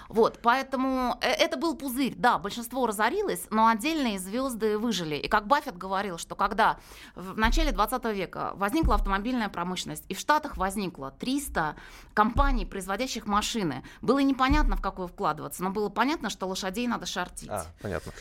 Вот, 0.09 0.41
поэтому 0.43 1.19
э, 1.21 1.29
это 1.29 1.57
был 1.57 1.77
пузырь, 1.77 2.15
да, 2.17 2.39
большинство 2.39 2.87
разорилось, 2.87 3.47
но 3.51 3.69
отдельные 3.69 4.19
звезды 4.19 4.79
выжили. 4.79 5.17
И 5.17 5.29
как 5.29 5.47
Баффет 5.47 5.77
говорил, 5.77 6.19
что 6.19 6.35
когда 6.35 6.79
в 7.15 7.37
начале 7.37 7.73
20 7.73 8.05
века 8.07 8.53
возникла 8.55 8.95
автомобильная 8.97 9.49
промышленность, 9.49 10.05
и 10.09 10.15
в 10.15 10.19
Штатах 10.19 10.57
возникло 10.57 11.13
300 11.19 11.77
компаний, 12.15 12.67
производящих 12.67 13.27
машины, 13.27 13.85
было 14.03 14.19
непонятно, 14.21 14.77
в 14.77 14.83
какую 14.83 15.09
вкладываться, 15.09 15.63
но 15.63 15.71
было 15.71 15.89
понятно, 15.89 16.31
что 16.31 16.47
лошадей 16.47 16.87
надо 16.87 17.07
шортить. 17.07 17.49
А, 17.49 17.65
понятно. 17.81 18.13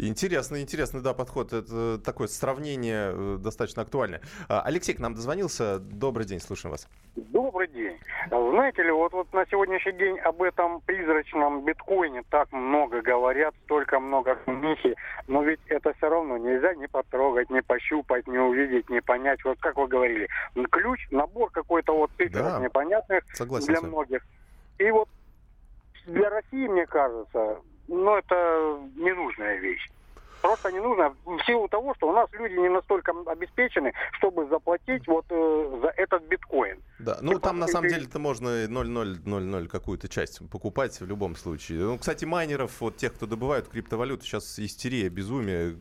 Интересный, 0.00 0.62
интересный, 0.62 1.02
да, 1.02 1.12
подход. 1.12 1.52
Это 1.52 1.98
такое 1.98 2.28
сравнение 2.28 3.10
э, 3.12 3.36
достаточно 3.40 3.82
актуальное. 3.82 4.20
А, 4.48 4.62
Алексей 4.62 4.94
к 4.94 5.00
нам 5.00 5.14
дозвонился. 5.14 5.80
Добрый 5.80 6.24
день, 6.24 6.38
слушаем 6.38 6.70
вас. 6.70 6.88
Добрый 7.16 7.66
день. 7.66 7.98
Знаете 8.30 8.84
ли, 8.84 8.92
вот, 8.92 9.12
вот 9.12 9.32
на 9.32 9.44
сегодняшний 9.46 9.92
день 9.92 10.18
об 10.20 10.40
этом 10.40 10.80
призрачном 10.82 11.64
биткоине 11.64 12.22
так 12.30 12.52
много 12.52 13.02
говорят, 13.02 13.54
столько 13.64 13.98
много 13.98 14.38
мифи, 14.46 14.94
но 15.26 15.42
ведь 15.42 15.60
это 15.66 15.92
все 15.94 16.08
равно 16.08 16.36
нельзя 16.36 16.74
не 16.74 16.86
потрогать, 16.86 17.50
не 17.50 17.60
пощупать, 17.60 18.28
не 18.28 18.38
увидеть, 18.38 18.88
не 18.88 19.00
понять. 19.00 19.44
Вот 19.44 19.58
как 19.58 19.76
вы 19.76 19.88
говорили, 19.88 20.28
ключ, 20.70 21.08
набор 21.10 21.50
какой-то 21.50 21.96
вот 21.96 22.12
цифр 22.16 22.38
да. 22.38 22.60
непонятных 22.60 23.24
Согласен 23.34 23.66
для 23.66 23.80
многих. 23.80 24.22
И 24.78 24.88
вот 24.92 25.08
для 26.06 26.30
России, 26.30 26.68
мне 26.68 26.86
кажется, 26.86 27.58
ну, 27.88 28.16
это 28.16 28.78
ненужная 28.96 29.56
вещь. 29.58 29.88
Просто 30.48 30.72
не 30.72 30.80
нужно 30.80 31.14
в 31.26 31.44
силу 31.44 31.68
того, 31.68 31.94
что 31.96 32.08
у 32.08 32.12
нас 32.14 32.26
люди 32.32 32.54
не 32.54 32.70
настолько 32.70 33.12
обеспечены, 33.26 33.92
чтобы 34.12 34.48
заплатить 34.48 35.06
вот 35.06 35.26
э, 35.28 35.78
за 35.82 35.88
этот 35.88 36.22
биткоин. 36.22 36.82
Да, 36.98 37.18
ну 37.20 37.38
там 37.38 37.58
на 37.58 37.66
самом 37.66 37.90
деле 37.90 38.06
это 38.06 38.18
можно 38.18 38.66
0,000 38.66 39.68
какую-то 39.68 40.08
часть 40.08 40.40
покупать 40.48 40.98
в 40.98 41.06
любом 41.06 41.36
случае. 41.36 41.80
Ну, 41.80 41.98
кстати, 41.98 42.24
майнеров, 42.24 42.80
вот 42.80 42.96
тех, 42.96 43.12
кто 43.12 43.26
добывают 43.26 43.68
криптовалюту, 43.68 44.24
сейчас 44.24 44.58
истерия, 44.58 45.10
безумие, 45.10 45.76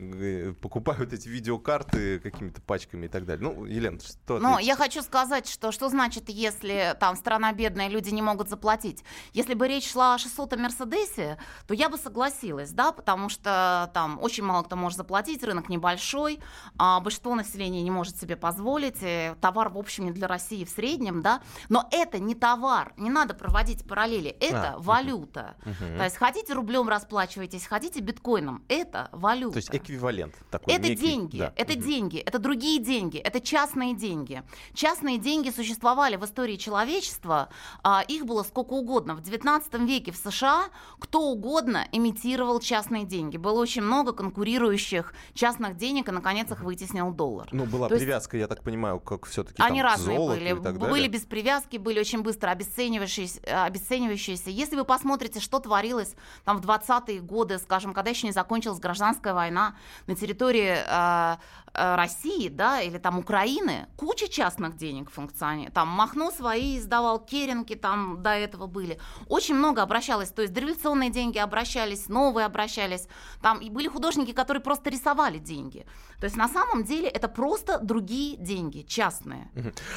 э, 0.50 0.54
покупают 0.62 1.14
эти 1.14 1.30
видеокарты 1.30 2.20
какими-то 2.20 2.62
пачками 2.62 3.06
и 3.06 3.10
так 3.10 3.26
далее. 3.26 3.50
Ну, 3.50 3.64
Елена, 3.64 4.02
что 4.02 4.38
Ну, 4.38 4.60
я 4.60 4.76
хочу 4.76 5.02
сказать, 5.02 5.48
что 5.48 5.72
что 5.72 5.88
значит, 5.88 6.28
если 6.28 6.94
там 7.00 7.16
страна 7.16 7.54
бедная, 7.54 7.88
люди 7.88 8.10
не 8.10 8.22
могут 8.22 8.50
заплатить? 8.50 9.06
Если 9.32 9.54
бы 9.54 9.70
речь 9.70 9.90
шла 9.90 10.16
о 10.16 10.18
600 10.18 10.58
Мерседесе, 10.58 11.38
то 11.68 11.74
я 11.74 11.88
бы 11.88 11.98
согласилась, 11.98 12.72
да, 12.72 12.92
потому 12.92 13.30
что 13.30 13.90
там 13.94 14.20
очень 14.22 14.44
мало 14.44 14.57
кто 14.64 14.76
может 14.76 14.98
заплатить, 14.98 15.44
рынок 15.44 15.70
небольшой, 15.70 16.40
а 16.78 17.00
большинство 17.00 17.36
населения 17.36 17.82
не 17.82 17.92
может 17.92 18.20
себе 18.20 18.36
позволить, 18.36 18.98
товар, 19.42 19.70
в 19.70 19.78
общем, 19.78 20.06
не 20.06 20.12
для 20.12 20.28
России 20.28 20.64
в 20.64 20.70
среднем, 20.70 21.22
да, 21.22 21.42
но 21.70 21.88
это 21.92 22.20
не 22.20 22.36
товар, 22.36 22.94
не 22.98 23.10
надо 23.10 23.34
проводить 23.34 23.88
параллели, 23.88 24.30
это 24.30 24.74
а, 24.74 24.80
валюта. 24.80 25.56
Угу. 25.66 25.98
То 25.98 26.04
есть 26.04 26.18
хотите 26.18 26.54
рублем 26.54 26.90
расплачивайтесь, 26.90 27.66
хотите 27.66 28.00
биткоином, 28.00 28.64
это 28.68 29.10
валюта. 29.12 29.54
То 29.54 29.58
есть 29.58 29.70
эквивалент 29.74 30.36
такой. 30.50 30.74
Это 30.74 30.90
некий, 30.90 31.02
деньги, 31.02 31.38
да. 31.38 31.54
это 31.56 31.74
угу. 31.74 31.82
деньги, 31.82 32.18
это 32.18 32.40
другие 32.40 32.80
деньги, 32.80 33.18
это 33.18 33.42
частные 33.42 33.96
деньги. 33.96 34.44
Частные 34.74 35.18
деньги 35.18 35.50
существовали 35.50 36.16
в 36.16 36.26
истории 36.26 36.56
человечества, 36.56 37.50
а, 37.84 38.04
их 38.08 38.26
было 38.26 38.44
сколько 38.44 38.74
угодно. 38.74 39.16
В 39.16 39.22
19 39.22 39.74
веке 39.82 40.12
в 40.12 40.18
США 40.18 40.70
кто 41.00 41.22
угодно 41.30 41.88
имитировал 41.92 42.60
частные 42.60 43.06
деньги. 43.06 43.38
Было 43.38 43.60
очень 43.60 43.82
много 43.82 44.14
конкурентов 44.14 44.37
конкурирующих 44.38 45.14
частных 45.34 45.78
денег 45.78 46.10
и, 46.10 46.12
наконец, 46.12 46.52
их 46.52 46.62
вытеснил 46.62 47.12
доллар. 47.12 47.48
Ну, 47.52 47.66
была 47.66 47.90
То 47.90 47.96
привязка, 47.96 48.38
есть... 48.38 48.50
я 48.50 48.56
так 48.56 48.64
понимаю, 48.64 49.00
как 49.00 49.26
все-таки 49.26 49.62
Они 49.62 49.82
разные 49.82 50.20
были. 50.20 50.54
Были 50.54 51.08
без 51.08 51.22
привязки, 51.22 51.78
были 51.78 52.00
очень 52.00 52.22
быстро 52.22 52.52
обесценивающиеся, 52.52 53.66
обесценивающиеся. 53.66 54.50
Если 54.50 54.76
вы 54.76 54.86
посмотрите, 54.86 55.40
что 55.40 55.60
творилось 55.60 56.14
там 56.46 56.62
в 56.62 56.66
20-е 56.66 57.22
годы, 57.22 57.58
скажем, 57.58 57.94
когда 57.94 58.12
еще 58.12 58.28
не 58.28 58.34
закончилась 58.34 58.80
гражданская 58.80 59.34
война 59.34 59.76
на 60.08 60.16
территории 60.16 60.76
э, 60.78 61.38
э, 61.66 61.67
России, 61.74 62.50
да, 62.50 62.82
или 62.82 62.98
там 62.98 63.20
Украины, 63.20 63.88
куча 63.96 64.28
частных 64.28 64.78
денег 64.78 65.12
функционирует. 65.12 65.74
Там 65.74 65.88
Махно 65.88 66.32
свои 66.32 66.78
издавал, 66.78 67.20
Керенки 67.20 67.76
там 67.76 68.24
до 68.24 68.32
этого 68.32 68.68
были. 68.68 69.00
Очень 69.28 69.56
много 69.56 69.82
обращалось, 69.82 70.30
то 70.30 70.42
есть 70.42 70.54
дореволюционные 70.54 71.10
деньги 71.10 71.38
обращались, 71.38 72.10
новые 72.10 72.46
обращались. 72.46 73.08
Там 73.42 73.60
и 73.60 73.70
были 73.70 73.88
художники, 73.88 74.32
которые 74.32 74.62
просто 74.64 74.90
рисовали 74.90 75.38
деньги. 75.38 75.86
То 76.20 76.26
есть 76.26 76.36
на 76.36 76.48
самом 76.48 76.84
деле 76.84 77.08
это 77.08 77.28
просто 77.28 77.80
другие 77.80 78.38
деньги, 78.38 78.82
частные. 78.82 79.52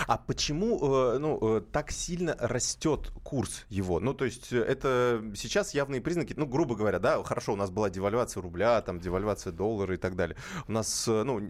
А 0.07 0.19
почему 0.19 0.79
э, 0.83 1.19
ну, 1.19 1.39
э, 1.41 1.61
так 1.73 1.91
сильно 1.91 2.37
растет 2.39 3.11
курс 3.23 3.65
его? 3.69 4.01
Ну, 4.01 4.13
то 4.13 4.25
есть 4.27 4.53
э, 4.53 4.59
это 4.59 5.23
сейчас 5.35 5.75
явные 5.75 6.01
признаки, 6.01 6.35
ну, 6.37 6.47
грубо 6.47 6.75
говоря, 6.75 6.99
да, 6.99 7.23
хорошо, 7.25 7.55
у 7.55 7.57
нас 7.57 7.71
была 7.71 7.89
девальвация 7.91 8.43
рубля, 8.43 8.81
там, 8.83 9.01
девальвация 9.01 9.53
доллара 9.53 9.95
и 9.95 9.99
так 9.99 10.17
далее. 10.17 10.37
У 10.69 10.73
нас, 10.73 11.07
ну, 11.07 11.41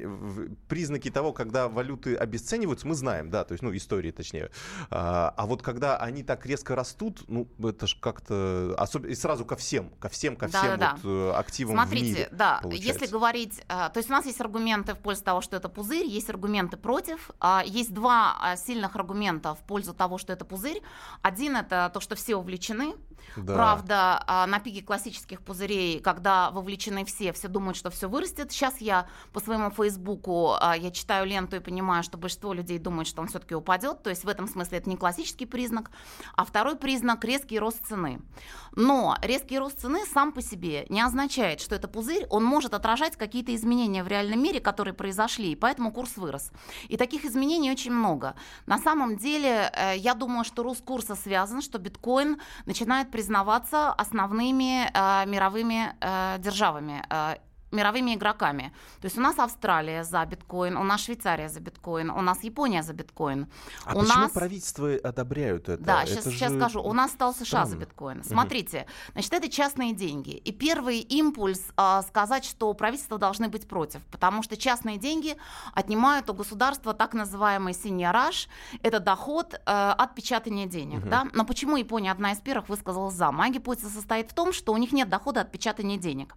признаки 0.68 1.10
того, 1.10 1.32
когда 1.32 1.68
валюты 1.68 2.16
обесцениваются, 2.16 2.86
мы 2.86 2.94
знаем, 2.94 3.30
да, 3.30 3.44
то 3.44 3.52
есть, 3.52 3.62
ну, 3.62 3.74
истории 3.74 4.10
точнее. 4.10 4.50
А, 4.90 5.32
а 5.36 5.46
вот 5.46 5.62
когда 5.62 5.96
они 5.96 6.22
так 6.22 6.46
резко 6.46 6.74
растут, 6.74 7.24
ну, 7.28 7.48
это 7.62 7.86
же 7.86 7.96
как-то, 8.00 8.74
особенно, 8.78 9.10
и 9.10 9.14
сразу 9.14 9.44
ко 9.44 9.56
всем, 9.56 9.90
ко 9.98 10.08
всем, 10.08 10.36
ко 10.36 10.48
всем 10.48 10.78
да, 10.78 10.96
вот 11.02 11.30
да. 11.30 11.38
активам 11.38 11.76
Смотрите, 11.76 12.04
в 12.04 12.08
мире. 12.08 12.28
да, 12.32 12.60
получается. 12.62 12.92
Если 12.92 13.06
говорить, 13.06 13.60
э, 13.68 13.90
то 13.92 13.96
есть 13.96 14.08
у 14.08 14.12
нас 14.12 14.26
есть 14.26 14.40
аргументы 14.40 14.94
в 14.94 14.98
пользу 14.98 15.22
того, 15.24 15.40
что 15.40 15.56
это 15.56 15.68
пузырь, 15.68 16.06
есть 16.06 16.30
аргументы 16.30 16.76
против. 16.76 17.30
А, 17.40 17.62
есть 17.64 17.92
два 17.92 18.36
а, 18.40 18.56
сильных 18.56 18.96
аргумента 18.96 19.54
в 19.54 19.60
пользу 19.60 19.94
того, 19.94 20.18
что 20.18 20.32
это 20.32 20.44
пузырь. 20.44 20.82
Один 21.22 21.56
это 21.56 21.90
то, 21.92 22.00
что 22.00 22.14
все 22.14 22.36
увлечены. 22.36 22.94
Да. 23.36 23.54
Правда, 23.54 24.24
а, 24.26 24.46
на 24.46 24.60
пике 24.60 24.82
классических 24.82 25.42
пузырей, 25.42 26.00
когда 26.00 26.50
вовлечены 26.50 27.04
все, 27.04 27.32
все 27.32 27.48
думают, 27.48 27.76
что 27.76 27.90
все 27.90 28.08
вырастет. 28.08 28.52
Сейчас 28.52 28.80
я 28.80 29.06
по 29.32 29.40
своему 29.40 29.70
Фейсбуку 29.70 30.54
я 30.60 30.90
читаю 30.90 31.26
ленту 31.26 31.56
и 31.56 31.60
понимаю, 31.60 32.02
что 32.02 32.18
большинство 32.18 32.52
людей 32.52 32.78
думают, 32.78 33.08
что 33.08 33.22
он 33.22 33.28
все-таки 33.28 33.54
упадет. 33.54 34.02
То 34.02 34.10
есть 34.10 34.24
в 34.24 34.28
этом 34.28 34.48
смысле 34.48 34.78
это 34.78 34.88
не 34.88 34.96
классический 34.96 35.46
признак. 35.46 35.90
А 36.34 36.44
второй 36.44 36.76
признак 36.76 37.24
резкий 37.24 37.58
рост 37.58 37.86
цены. 37.86 38.20
Но 38.74 39.16
резкий 39.22 39.58
рост 39.58 39.80
цены 39.80 40.04
сам 40.06 40.32
по 40.32 40.42
себе 40.42 40.86
не 40.88 41.00
означает, 41.00 41.60
что 41.60 41.74
это 41.74 41.88
пузырь, 41.88 42.26
он 42.30 42.44
может 42.44 42.74
отражать 42.74 43.16
какие-то 43.16 43.54
изменения 43.54 44.02
в 44.04 44.08
реальном 44.08 44.42
мире, 44.42 44.60
которые 44.60 44.94
произошли, 44.94 45.52
и 45.52 45.56
поэтому 45.56 45.92
курс 45.92 46.16
вырос. 46.16 46.52
И 46.88 46.96
таких 46.96 47.24
изменений 47.24 47.70
очень 47.70 47.92
много. 47.92 48.34
На 48.66 48.78
самом 48.78 49.16
деле, 49.16 49.70
э, 49.74 49.96
я 49.96 50.14
думаю, 50.14 50.44
что 50.44 50.62
рост 50.62 50.84
курса 50.84 51.14
связан, 51.14 51.62
что 51.62 51.78
биткоин 51.78 52.40
начинает 52.66 53.09
признаваться 53.10 53.92
основными 53.92 54.86
э, 54.92 55.26
мировыми 55.26 55.94
э, 56.00 56.38
державами 56.38 57.02
мировыми 57.72 58.14
игроками. 58.14 58.72
То 59.00 59.06
есть 59.06 59.18
у 59.18 59.20
нас 59.20 59.38
Австралия 59.38 60.04
за 60.04 60.24
биткоин, 60.24 60.76
у 60.76 60.82
нас 60.82 61.02
Швейцария 61.02 61.48
за 61.48 61.60
биткоин, 61.60 62.10
у 62.10 62.20
нас 62.20 62.42
Япония 62.42 62.82
за 62.82 62.92
биткоин. 62.92 63.46
А 63.84 63.94
у 63.94 64.00
почему 64.00 64.18
нас... 64.18 64.32
правительства 64.32 64.92
одобряют 65.02 65.68
это? 65.68 65.82
Да, 65.82 66.02
это 66.02 66.12
сейчас, 66.12 66.24
же... 66.24 66.30
сейчас 66.30 66.52
скажу. 66.54 66.82
У 66.82 66.92
нас 66.92 67.12
стал 67.12 67.32
США 67.34 67.44
Странно. 67.44 67.66
за 67.66 67.76
биткоин. 67.76 68.24
Смотрите, 68.24 68.78
угу. 68.80 69.12
значит, 69.12 69.32
это 69.32 69.48
частные 69.48 69.92
деньги. 69.92 70.30
И 70.30 70.52
первый 70.52 71.00
импульс 71.00 71.62
а, 71.76 72.02
сказать, 72.02 72.44
что 72.44 72.72
правительства 72.74 73.18
должны 73.18 73.48
быть 73.48 73.68
против, 73.68 74.02
потому 74.06 74.42
что 74.42 74.56
частные 74.56 74.98
деньги 74.98 75.36
отнимают 75.74 76.28
у 76.30 76.34
государства 76.34 76.94
так 76.94 77.14
называемый 77.14 77.74
синьораж. 77.74 78.48
Это 78.82 79.00
доход 79.00 79.60
а, 79.66 79.92
от 79.92 80.14
печатания 80.14 80.66
денег. 80.66 81.00
Угу. 81.00 81.08
Да? 81.08 81.26
Но 81.32 81.44
почему 81.44 81.76
Япония 81.76 82.10
одна 82.12 82.32
из 82.32 82.38
первых 82.38 82.68
высказала 82.68 83.10
за? 83.10 83.30
Моя 83.30 83.52
гипотеза 83.52 83.90
состоит 83.90 84.30
в 84.30 84.34
том, 84.34 84.52
что 84.52 84.72
у 84.72 84.76
них 84.76 84.92
нет 84.92 85.08
дохода 85.08 85.42
от 85.42 85.52
печатания 85.52 85.98
денег. 85.98 86.34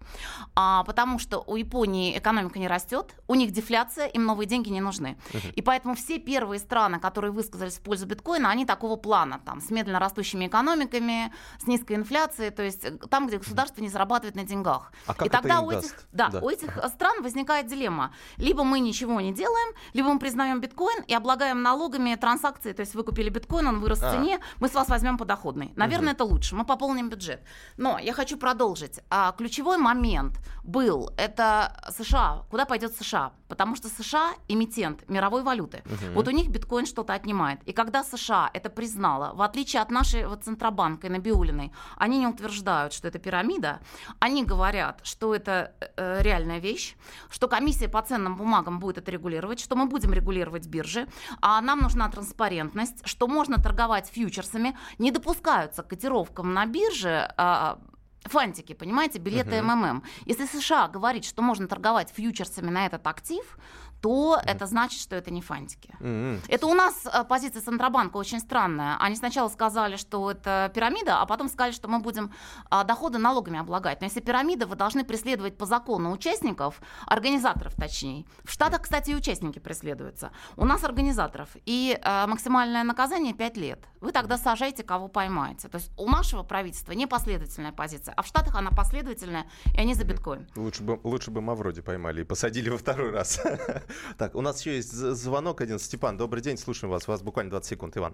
А, 0.55 0.83
потому 0.83 1.19
что 1.23 1.43
у 1.47 1.55
Японии 1.55 2.17
экономика 2.17 2.59
не 2.59 2.67
растет, 2.67 3.15
у 3.27 3.35
них 3.35 3.51
дефляция, 3.51 4.05
им 4.07 4.25
новые 4.25 4.45
деньги 4.47 4.69
не 4.69 4.81
нужны. 4.81 5.17
И 5.55 5.61
поэтому 5.61 5.95
все 5.95 6.19
первые 6.19 6.59
страны, 6.59 6.99
которые 6.99 7.31
высказались 7.31 7.77
в 7.77 7.81
пользу 7.81 8.05
биткоина, 8.05 8.49
они 8.49 8.65
такого 8.65 8.95
плана, 8.97 9.39
там, 9.45 9.61
с 9.61 9.71
медленно 9.71 9.99
растущими 9.99 10.47
экономиками, 10.47 11.33
с 11.59 11.67
низкой 11.67 11.95
инфляцией, 11.95 12.51
то 12.51 12.61
есть 12.61 12.83
э, 12.85 12.91
там, 13.09 13.27
где 13.27 13.37
государство 13.37 13.81
не 13.81 13.89
зарабатывает 13.89 14.35
на 14.35 14.43
деньгах. 14.43 14.91
А 15.07 15.13
как 15.13 15.27
и 15.27 15.29
тогда 15.29 15.61
у 15.61 15.71
этих, 15.71 15.81
даст? 15.91 16.07
да, 16.11 16.29
Да. 16.29 16.39
у 16.39 16.49
этих 16.49 16.77
э, 16.77 16.87
стран 16.89 17.23
возникает 17.23 17.67
дилемма. 17.67 18.13
Либо 18.37 18.63
мы 18.63 18.79
ничего 18.79 19.21
не 19.21 19.33
делаем, 19.33 19.73
либо 19.93 20.09
мы 20.13 20.19
признаем 20.19 20.59
биткоин 20.61 21.03
и 21.07 21.13
облагаем 21.13 21.61
налогами 21.61 22.15
транзакции, 22.15 22.73
то 22.73 22.81
есть 22.81 22.95
вы 22.95 23.03
купили 23.03 23.29
биткоин, 23.29 23.67
он 23.67 23.79
вырос 23.79 23.99
в 23.99 24.03
А. 24.03 24.11
цене, 24.11 24.39
мы 24.59 24.67
с 24.67 24.73
вас 24.73 24.89
возьмем 24.89 25.17
подоходный. 25.17 25.71
Наверное, 25.75 26.13
это 26.13 26.25
лучше, 26.25 26.55
мы 26.55 26.65
пополним 26.65 27.09
бюджет. 27.09 27.41
Но 27.77 27.97
я 27.99 28.13
хочу 28.13 28.37
продолжить. 28.37 28.99
А, 29.09 29.31
ключевой 29.31 29.77
момент 29.77 30.39
был, 30.63 31.09
это 31.17 31.91
США. 31.97 32.43
Куда 32.49 32.65
пойдет 32.65 32.95
США? 32.95 33.31
Потому 33.47 33.75
что 33.75 33.87
США 33.87 34.33
эмитент 34.47 35.07
мировой 35.09 35.43
валюты. 35.43 35.83
Вот 36.13 36.27
у 36.27 36.31
них 36.31 36.49
биткоин 36.49 36.85
что-то 36.85 37.13
отнимает. 37.13 37.59
И 37.65 37.73
когда 37.73 38.03
США 38.03 38.49
это 38.53 38.69
признала, 38.69 39.33
в 39.33 39.41
отличие 39.41 39.81
от 39.81 39.91
нашей 39.91 40.27
вот, 40.27 40.43
Центробанка 40.43 41.07
и 41.07 41.09
Набиулиной, 41.09 41.71
они 41.97 42.19
не 42.19 42.27
утверждают, 42.27 42.93
что 42.93 43.07
это 43.07 43.19
пирамида, 43.19 43.79
они 44.19 44.43
говорят, 44.43 45.01
что 45.03 45.35
это 45.35 45.73
э, 45.97 46.21
реальная 46.21 46.59
вещь, 46.59 46.95
что 47.29 47.47
комиссия 47.47 47.87
по 47.87 48.01
ценным 48.01 48.35
бумагам 48.35 48.79
будет 48.79 48.97
это 48.97 49.11
регулировать, 49.11 49.59
что 49.59 49.75
мы 49.75 49.85
будем 49.85 50.13
регулировать 50.13 50.67
биржи, 50.67 51.07
а 51.41 51.61
нам 51.61 51.79
нужна 51.79 52.09
транспарентность, 52.09 53.07
что 53.07 53.27
можно 53.27 53.57
торговать 53.57 54.07
фьючерсами, 54.07 54.77
не 54.97 55.11
допускаются 55.11 55.83
котировкам 55.83 56.53
на 56.53 56.65
бирже 56.65 57.33
а, 57.37 57.79
фантики, 58.25 58.73
понимаете, 58.73 59.19
билеты 59.19 59.61
МММ. 59.61 60.03
Если 60.25 60.45
США 60.45 60.87
говорит, 60.87 61.25
что 61.25 61.41
можно 61.41 61.67
торговать 61.67 62.11
фьючерсами 62.15 62.69
на 62.69 62.85
этот 62.85 63.05
актив, 63.07 63.57
то 64.03 64.37
это 64.45 64.65
значит, 64.65 64.99
что 64.99 65.15
это 65.15 65.31
не 65.31 65.41
фантики. 65.41 65.95
М-м. 66.01 66.41
Это 66.49 66.67
у 66.67 66.73
нас 66.73 67.05
э, 67.05 67.23
позиция 67.23 67.61
Центробанка 67.61 68.17
очень 68.17 68.41
странная. 68.41 68.97
Они 68.99 69.15
сначала 69.15 69.47
сказали, 69.47 69.95
что 69.95 70.29
это 70.29 70.69
пирамида, 70.75 71.21
а 71.21 71.25
потом 71.25 71.47
сказали, 71.47 71.71
что 71.71 71.87
мы 71.87 71.99
будем 71.99 72.33
а, 72.69 72.83
доходы 72.83 73.17
налогами 73.17 73.59
облагать. 73.59 74.01
Но 74.01 74.07
если 74.07 74.19
пирамида, 74.19 74.67
вы 74.67 74.75
должны 74.75 75.05
преследовать 75.05 75.57
по 75.57 75.65
закону 75.65 76.11
участников, 76.11 76.81
организаторов 77.05 77.75
точнее. 77.75 78.25
В 78.43 78.51
Штатах, 78.51 78.81
кстати, 78.81 79.11
и 79.11 79.15
участники 79.15 79.59
преследуются. 79.59 80.31
У 80.57 80.65
нас 80.65 80.83
организаторов. 80.83 81.47
И 81.65 81.97
э, 81.97 82.27
максимальное 82.27 82.83
наказание 82.83 83.33
5 83.33 83.57
лет. 83.57 83.85
Вы 84.01 84.11
тогда 84.11 84.37
сажаете, 84.37 84.83
кого 84.83 85.07
поймаете. 85.07 85.69
То 85.69 85.77
есть 85.77 85.93
у 85.97 86.09
нашего 86.09 86.43
правительства 86.43 86.91
непоследовательная 86.91 87.71
позиция, 87.71 88.13
а 88.17 88.21
в 88.21 88.27
Штатах 88.27 88.55
она 88.55 88.71
последовательная, 88.71 89.45
и 89.73 89.79
они 89.79 89.93
за 89.93 90.03
биткоин. 90.03 90.49
Лучше 90.57 90.83
бы, 90.83 90.99
лучше 91.05 91.31
бы 91.31 91.39
Мавроди 91.39 91.81
поймали 91.81 92.19
и 92.19 92.23
посадили 92.25 92.69
во 92.69 92.77
второй 92.77 93.11
раз. 93.11 93.39
Так, 94.17 94.35
у 94.35 94.41
нас 94.41 94.59
еще 94.61 94.75
есть 94.75 94.91
звонок 94.91 95.61
один. 95.61 95.79
Степан, 95.79 96.17
добрый 96.17 96.41
день, 96.41 96.57
слушаем 96.57 96.91
вас. 96.91 97.07
У 97.07 97.11
вас 97.11 97.21
буквально 97.21 97.51
20 97.51 97.69
секунд, 97.69 97.97
Иван. 97.97 98.13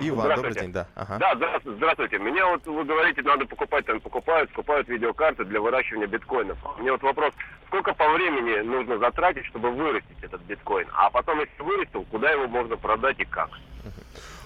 Иван, 0.00 0.34
добрый 0.34 0.54
день, 0.54 0.72
да. 0.72 0.88
Ага. 0.94 1.18
Да, 1.18 1.34
здравствуйте. 1.36 1.76
здравствуйте. 1.78 2.18
Меня 2.18 2.46
вот 2.46 2.66
вы 2.66 2.84
говорите, 2.84 3.22
надо 3.22 3.46
покупать, 3.46 3.86
там 3.86 4.00
покупают, 4.00 4.50
скупают 4.50 4.88
видеокарты 4.88 5.44
для 5.44 5.60
выращивания 5.60 6.06
биткоинов. 6.06 6.58
Мне 6.78 6.92
вот 6.92 7.02
вопрос, 7.02 7.32
сколько 7.68 7.94
по 7.94 8.12
времени 8.12 8.60
нужно 8.60 8.98
затратить, 8.98 9.46
чтобы 9.46 9.70
вырастить 9.70 10.22
этот 10.22 10.42
биткоин? 10.42 10.88
А 10.92 11.10
потом, 11.10 11.40
если 11.40 11.62
вырастил, 11.62 12.04
куда 12.10 12.30
его 12.30 12.48
можно 12.48 12.76
продать 12.76 13.18
и 13.20 13.24
как? 13.24 13.50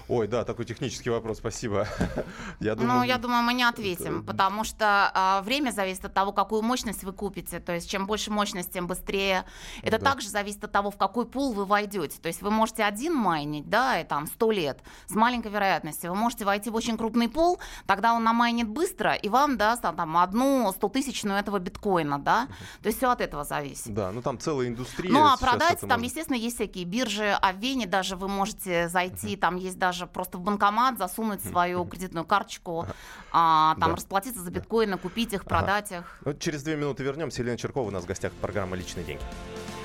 Ой, 0.09 0.27
да, 0.27 0.43
такой 0.43 0.65
технический 0.65 1.11
вопрос, 1.11 1.37
спасибо. 1.37 1.87
Я 2.59 2.73
думаю, 2.73 2.97
Ну, 2.99 3.03
я 3.03 3.19
думаю, 3.19 3.43
мы 3.43 3.53
не 3.53 3.63
ответим, 3.63 4.23
потому 4.25 4.63
что 4.63 5.11
а, 5.13 5.41
время 5.43 5.69
зависит 5.69 6.03
от 6.05 6.13
того, 6.15 6.31
какую 6.31 6.63
мощность 6.63 7.03
вы 7.03 7.13
купите. 7.13 7.59
То 7.59 7.73
есть, 7.73 7.87
чем 7.87 8.07
больше 8.07 8.31
мощность, 8.31 8.73
тем 8.73 8.87
быстрее. 8.87 9.45
Это 9.83 9.99
Да. 9.99 10.11
также 10.11 10.29
зависит 10.29 10.63
от 10.63 10.71
того, 10.71 10.89
в 10.89 10.97
какой 10.97 11.27
пул 11.27 11.53
вы 11.53 11.65
войдете. 11.65 12.17
То 12.19 12.27
есть, 12.27 12.41
вы 12.41 12.49
можете 12.49 12.83
один 12.85 13.13
майнить, 13.13 13.69
да, 13.69 14.01
и 14.01 14.03
там 14.03 14.25
100 14.25 14.51
лет 14.51 14.79
с 15.05 15.13
маленькой 15.13 15.51
вероятностью. 15.51 16.09
Вы 16.09 16.15
можете 16.17 16.43
войти 16.43 16.71
в 16.71 16.75
очень 16.75 16.97
крупный 16.97 17.29
пул, 17.29 17.59
тогда 17.85 18.13
он 18.15 18.23
намайнит 18.23 18.67
быстро, 18.67 19.13
и 19.13 19.29
вам 19.29 19.57
даст 19.57 19.85
а, 19.85 19.93
там 19.93 20.17
одну 20.17 20.71
100-тысячную 20.71 21.37
этого 21.37 21.59
биткоина, 21.59 22.17
да. 22.17 22.47
То 22.81 22.87
есть, 22.87 22.97
все 22.97 23.11
от 23.11 23.21
этого 23.21 23.43
зависит. 23.43 23.93
Да, 23.93 24.11
ну 24.11 24.23
там 24.23 24.39
целая 24.39 24.69
индустрия. 24.69 25.11
Ну, 25.11 25.23
а 25.23 25.37
продать, 25.37 25.81
там, 25.81 25.89
можно. 25.89 26.05
естественно, 26.05 26.35
есть 26.37 26.55
всякие 26.55 26.85
биржи, 26.85 27.37
а 27.39 27.53
в 27.53 27.57
Вене 27.57 27.85
даже 27.85 28.15
вы 28.15 28.27
можете 28.27 28.89
зайти, 28.89 29.35
там 29.35 29.55
есть 29.55 29.77
даже 29.77 29.98
просто 30.07 30.37
в 30.37 30.41
банкомат, 30.41 30.97
засунуть 30.97 31.43
свою 31.43 31.85
кредитную 31.85 32.25
карточку, 32.25 32.85
а, 33.31 33.75
там 33.79 33.89
Да. 33.91 33.95
расплатиться 33.95 34.41
за 34.41 34.51
биткоины, 34.51 34.97
купить 34.97 35.33
их, 35.33 35.45
продать 35.45 35.91
их. 35.91 36.19
Ну, 36.25 36.33
через 36.33 36.63
две 36.63 36.75
минуты 36.75 37.03
вернемся. 37.03 37.41
Елена 37.41 37.57
Черкова 37.57 37.87
у 37.87 37.91
нас 37.91 38.03
в 38.03 38.07
гостях 38.07 38.31
программа 38.33 38.75
«Личные 38.75 39.05
деньги». 39.05 39.23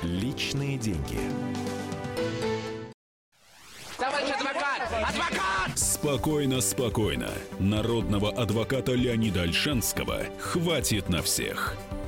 Личные 0.03 0.77
деньги. 0.79 1.19
Спокойно, 5.75 6.61
спокойно. 6.61 7.31
Народного 7.59 8.31
адвоката 8.31 8.93
Леонида 8.93 9.43
Альшанского 9.43 10.25
хватит 10.39 11.09
на 11.09 11.23
всех. 11.23 11.77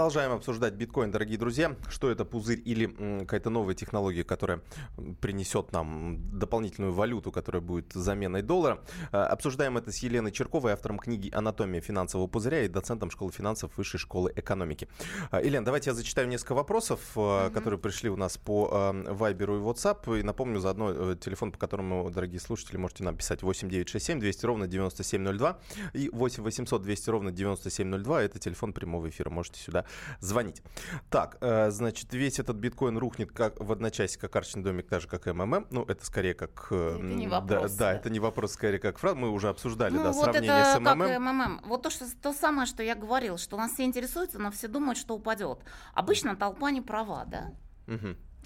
Продолжаем 0.00 0.32
обсуждать 0.32 0.72
биткоин, 0.72 1.10
дорогие 1.10 1.36
друзья. 1.36 1.76
Что 1.90 2.10
это 2.10 2.24
пузырь 2.24 2.62
или 2.64 2.86
какая-то 3.20 3.50
новая 3.50 3.74
технология, 3.74 4.24
которая 4.24 4.62
принесет 5.20 5.72
нам 5.72 6.16
дополнительную 6.38 6.94
валюту, 6.94 7.30
которая 7.30 7.60
будет 7.60 7.92
заменой 7.92 8.40
доллара. 8.40 8.80
Э, 9.12 9.18
Обсуждаем 9.18 9.76
это 9.76 9.92
с 9.92 9.98
Еленой 9.98 10.32
Черковой, 10.32 10.72
автором 10.72 10.98
книги 10.98 11.28
«Анатомия 11.34 11.82
финансового 11.82 12.28
пузыря» 12.28 12.64
и 12.64 12.68
доцентом 12.68 13.10
школы 13.10 13.30
финансов 13.30 13.76
Высшей 13.76 14.00
школы 14.00 14.32
экономики. 14.34 14.88
Э, 15.32 15.42
Елена, 15.44 15.66
давайте 15.66 15.90
я 15.90 15.94
зачитаю 15.94 16.28
несколько 16.28 16.54
вопросов, 16.54 17.02
э, 17.16 17.50
которые 17.52 17.78
пришли 17.78 18.08
у 18.08 18.16
нас 18.16 18.38
по 18.38 18.94
Вайберу 19.06 19.58
и 19.58 19.60
WhatsApp. 19.60 20.18
И 20.18 20.22
напомню 20.22 20.60
заодно 20.60 20.92
э, 21.12 21.16
телефон, 21.20 21.52
по 21.52 21.58
которому, 21.58 22.10
дорогие 22.10 22.40
слушатели, 22.40 22.78
можете 22.78 23.04
нам 23.04 23.16
писать 23.16 23.42
8967 23.42 24.18
200 24.18 24.46
ровно 24.46 24.66
9702 24.66 25.58
и 25.92 26.08
8 26.08 26.42
800 26.42 26.80
200 26.80 27.10
ровно 27.10 27.32
9702. 27.32 28.22
Это 28.22 28.38
телефон 28.38 28.72
прямого 28.72 29.06
эфира. 29.10 29.28
Можете 29.28 29.60
сюда 29.60 29.84
звонить. 30.20 30.62
Так, 31.08 31.36
э, 31.40 31.70
значит, 31.70 32.12
весь 32.12 32.38
этот 32.38 32.56
биткоин 32.56 32.98
рухнет 32.98 33.32
как 33.32 33.58
в 33.60 33.70
одночасье, 33.72 34.20
как 34.20 34.32
карточный 34.32 34.62
домик, 34.62 34.88
так 34.88 35.00
же, 35.00 35.08
как 35.08 35.26
МММ. 35.26 35.66
Ну, 35.70 35.84
это 35.84 36.04
скорее 36.04 36.34
как... 36.34 36.68
э, 36.70 36.96
Это 36.96 37.02
не 37.04 37.28
вопрос, 37.28 37.72
Да, 37.72 37.92
да, 37.92 37.92
это 37.94 38.10
не 38.10 38.20
вопрос, 38.20 38.52
скорее 38.52 38.78
как 38.78 38.98
фраза. 38.98 39.16
Мы 39.16 39.30
уже 39.30 39.48
обсуждали, 39.48 39.94
Ну, 39.94 40.02
да, 40.02 40.12
вот 40.12 40.24
сравнение 40.24 40.60
это 40.60 40.80
с 40.80 40.84
как 40.84 40.96
МММ. 40.96 41.22
МММ. 41.22 41.60
Вот 41.66 41.82
то, 41.82 41.90
что, 41.90 42.06
то 42.22 42.32
самое, 42.32 42.66
что 42.66 42.82
я 42.82 42.94
говорил, 42.94 43.38
что 43.38 43.56
нас 43.56 43.72
все 43.72 43.84
интересуются, 43.84 44.38
но 44.38 44.50
все 44.50 44.68
думают, 44.68 44.98
что 44.98 45.14
упадет. 45.14 45.60
Обычно 45.94 46.36
толпа 46.36 46.70
не 46.70 46.80
права, 46.80 47.24
да? 47.26 47.52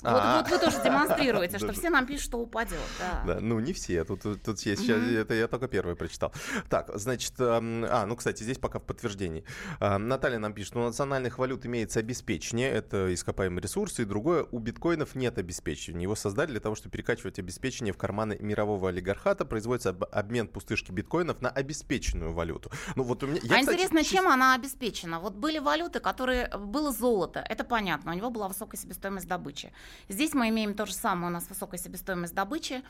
Вот, 0.05 0.13
А, 0.23 0.43
вот 0.43 0.51
вы 0.51 0.59
тоже 0.59 0.83
демонстрируете, 0.85 1.59
что 1.59 1.73
все 1.73 1.91
нам 1.91 2.07
пишут, 2.07 2.25
что 2.27 2.39
упадет. 2.39 2.79
Да. 2.99 3.23
Да, 3.35 3.41
ну 3.41 3.59
не 3.61 3.73
все, 3.73 4.05
тут, 4.05 4.23
тут, 4.43 4.61
есть, 4.61 4.89
Мгм. 4.89 5.17
это 5.17 5.35
я 5.35 5.49
только 5.49 5.67
первый 5.67 5.97
прочитал. 5.97 6.33
Так, 6.69 6.91
значит, 6.95 7.33
эм, 7.39 7.85
а, 7.89 8.05
ну, 8.07 8.15
кстати, 8.17 8.43
здесь 8.43 8.59
пока 8.59 8.79
в 8.79 8.83
подтверждении. 8.83 9.45
А, 9.81 9.99
Наталья 9.99 10.39
нам 10.39 10.53
пишет, 10.53 10.77
у 10.77 10.81
национальных 10.81 11.39
валют 11.39 11.65
имеется 11.67 12.01
обеспечение, 12.01 12.71
это 12.71 13.13
ископаемые 13.15 13.63
ресурсы, 13.63 14.03
и 14.03 14.05
другое, 14.05 14.47
у 14.51 14.59
биткоинов 14.59 15.15
нет 15.15 15.39
обеспечения. 15.39 16.03
Его 16.03 16.15
создали 16.17 16.51
для 16.51 16.61
того, 16.61 16.75
чтобы 16.75 16.93
перекачивать 16.93 17.39
обеспечение 17.39 17.93
в 17.95 17.97
карманы 17.97 18.37
мирового 18.41 18.91
олигархата, 18.91 19.45
производится 19.47 19.91
об- 19.91 20.05
обмен 20.13 20.49
пустышки 20.49 20.93
биткоинов 20.93 21.41
на 21.41 21.49
обеспеченную 21.49 22.33
валюту. 22.35 22.71
Ну 22.97 23.05
вот 23.05 23.23
у 23.23 23.27
меня... 23.27 23.41
я, 23.43 23.57
а 23.57 23.61
кстати, 23.61 23.77
интересно, 23.77 24.01
чисто- 24.01 24.17
чем 24.17 24.29
она 24.29 24.55
обеспечена? 24.55 25.19
Вот 25.21 25.35
были 25.35 25.59
валюты, 25.59 26.01
которые... 26.01 26.51
Было 26.59 26.93
золото, 26.93 27.45
это 27.49 27.65
понятно, 27.65 28.13
у 28.13 28.15
него 28.15 28.31
была 28.31 28.49
высокая 28.49 28.79
себестоимость 28.81 29.27
добычи. 29.29 29.73
Здесь 30.09 30.35
мы 30.35 30.49
имеем 30.49 30.75
то 30.75 30.87
же 30.87 30.93
самое, 30.93 31.29
у 31.29 31.31
нас 31.31 31.49
высокая 31.49 31.79
себестоимость 31.79 32.35
добычи. 32.35 32.83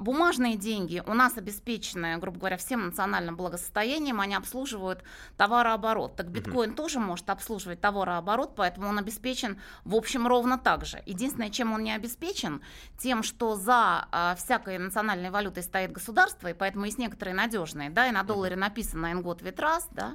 Бумажные 0.00 0.56
деньги 0.56 1.02
у 1.06 1.14
нас 1.14 1.36
обеспечены, 1.36 2.16
грубо 2.18 2.38
говоря, 2.38 2.56
всем 2.56 2.86
национальным 2.86 3.36
благосостоянием, 3.36 4.20
они 4.20 4.34
обслуживают 4.34 5.02
товарооборот. 5.36 6.16
Так 6.16 6.28
биткоин 6.28 6.74
тоже 6.74 6.98
может 6.98 7.28
обслуживать 7.30 7.80
товарооборот, 7.80 8.54
поэтому 8.56 8.88
он 8.88 8.98
обеспечен, 8.98 9.60
в 9.84 9.94
общем, 9.94 10.26
ровно 10.26 10.58
так 10.58 10.84
же. 10.84 11.02
Единственное, 11.06 11.50
чем 11.50 11.72
он 11.72 11.82
не 11.82 11.92
обеспечен, 11.92 12.62
тем, 12.98 13.22
что 13.22 13.56
за 13.56 14.08
а, 14.10 14.34
всякой 14.36 14.78
национальной 14.78 15.30
валютой 15.30 15.62
стоит 15.62 15.92
государство, 15.92 16.48
и 16.48 16.54
поэтому 16.54 16.84
есть 16.84 16.98
некоторые 16.98 17.34
надежные, 17.34 17.90
да, 17.90 18.08
и 18.08 18.12
на 18.12 18.22
долларе 18.22 18.56
написано 18.56 19.12
«Ингот 19.12 19.42
Витрас», 19.42 19.88
да, 19.90 20.14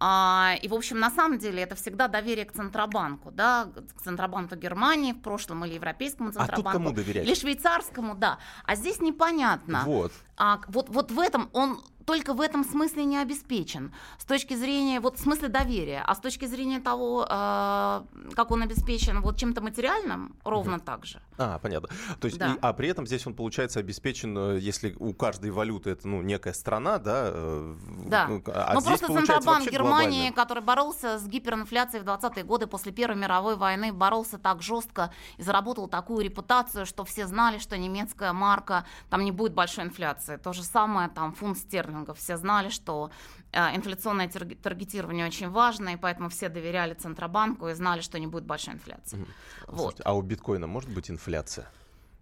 а, 0.00 0.54
и, 0.60 0.68
в 0.68 0.74
общем, 0.74 0.98
на 0.98 1.10
самом 1.10 1.38
деле 1.38 1.62
это 1.62 1.74
всегда 1.74 2.08
доверие 2.08 2.44
к 2.44 2.52
Центробанку, 2.52 3.30
да, 3.30 3.68
к 3.96 4.02
Центробанку 4.02 4.56
Германии 4.56 5.12
в 5.12 5.20
прошлом 5.20 5.64
или 5.64 5.73
Европейскому 5.74 6.30
А 6.30 6.32
тут 6.32 6.40
Центробанку. 6.40 6.78
кому 6.78 6.92
доверять? 6.92 7.26
Или 7.26 7.34
швейцарскому, 7.34 8.14
да. 8.14 8.38
А 8.64 8.74
здесь 8.74 9.00
непонятно. 9.00 9.82
Вот. 9.84 10.12
А 10.36 10.60
вот, 10.68 10.88
вот 10.88 11.10
в 11.10 11.20
этом 11.20 11.48
он 11.52 11.82
только 12.04 12.34
в 12.34 12.40
этом 12.40 12.64
смысле 12.64 13.04
не 13.04 13.18
обеспечен. 13.18 13.92
С 14.18 14.24
точки 14.24 14.54
зрения, 14.54 15.00
вот 15.00 15.18
в 15.18 15.20
смысле 15.20 15.48
доверия, 15.48 16.02
а 16.06 16.14
с 16.14 16.18
точки 16.18 16.46
зрения 16.46 16.80
того, 16.80 17.26
э, 17.28 18.02
как 18.34 18.50
он 18.50 18.62
обеспечен 18.62 19.20
вот 19.20 19.36
чем-то 19.36 19.60
материальным, 19.60 20.36
ровно 20.44 20.76
угу. 20.76 20.84
так 20.84 21.06
же. 21.06 21.20
А, 21.36 21.58
понятно. 21.58 21.88
То 22.20 22.26
есть, 22.26 22.38
да. 22.38 22.54
и, 22.54 22.58
а 22.60 22.72
при 22.72 22.88
этом 22.88 23.06
здесь 23.06 23.26
он, 23.26 23.34
получается, 23.34 23.80
обеспечен, 23.80 24.36
э, 24.36 24.58
если 24.60 24.94
у 24.98 25.12
каждой 25.12 25.50
валюты 25.50 25.90
это, 25.90 26.06
ну, 26.06 26.22
некая 26.22 26.52
страна, 26.52 26.98
да? 26.98 27.24
Э, 27.26 27.74
да. 28.06 28.28
Ну, 28.28 28.42
а 28.46 28.74
ну 28.74 28.82
просто 28.82 29.06
Центробанк 29.06 29.70
Германии, 29.70 30.30
который 30.30 30.62
боролся 30.62 31.18
с 31.18 31.26
гиперинфляцией 31.26 32.04
в 32.04 32.06
20-е 32.06 32.44
годы 32.44 32.66
после 32.66 32.92
Первой 32.92 33.16
мировой 33.16 33.56
войны, 33.56 33.92
боролся 33.92 34.38
так 34.38 34.62
жестко 34.62 35.12
и 35.38 35.42
заработал 35.42 35.88
такую 35.88 36.24
репутацию, 36.24 36.86
что 36.86 37.04
все 37.04 37.26
знали, 37.26 37.58
что 37.58 37.76
немецкая 37.76 38.32
марка, 38.32 38.84
там 39.10 39.24
не 39.24 39.32
будет 39.32 39.54
большой 39.54 39.84
инфляции. 39.84 40.36
То 40.36 40.52
же 40.52 40.62
самое, 40.62 41.08
там, 41.08 41.32
фунт 41.32 41.58
стерлингов. 41.94 42.18
Все 42.18 42.36
знали, 42.36 42.70
что 42.70 43.10
э, 43.52 43.76
инфляционное 43.76 44.28
таргетирование 44.62 45.26
очень 45.26 45.50
важно, 45.50 45.90
и 45.90 45.96
поэтому 45.96 46.28
все 46.28 46.48
доверяли 46.48 46.94
Центробанку 46.94 47.68
и 47.68 47.74
знали, 47.74 48.00
что 48.00 48.18
не 48.18 48.26
будет 48.26 48.44
большой 48.44 48.74
инфляции. 48.74 49.18
Mm. 49.18 49.28
Вот. 49.68 50.00
А 50.04 50.14
у 50.14 50.22
биткоина 50.22 50.66
может 50.66 50.90
быть 50.90 51.10
инфляция? 51.10 51.66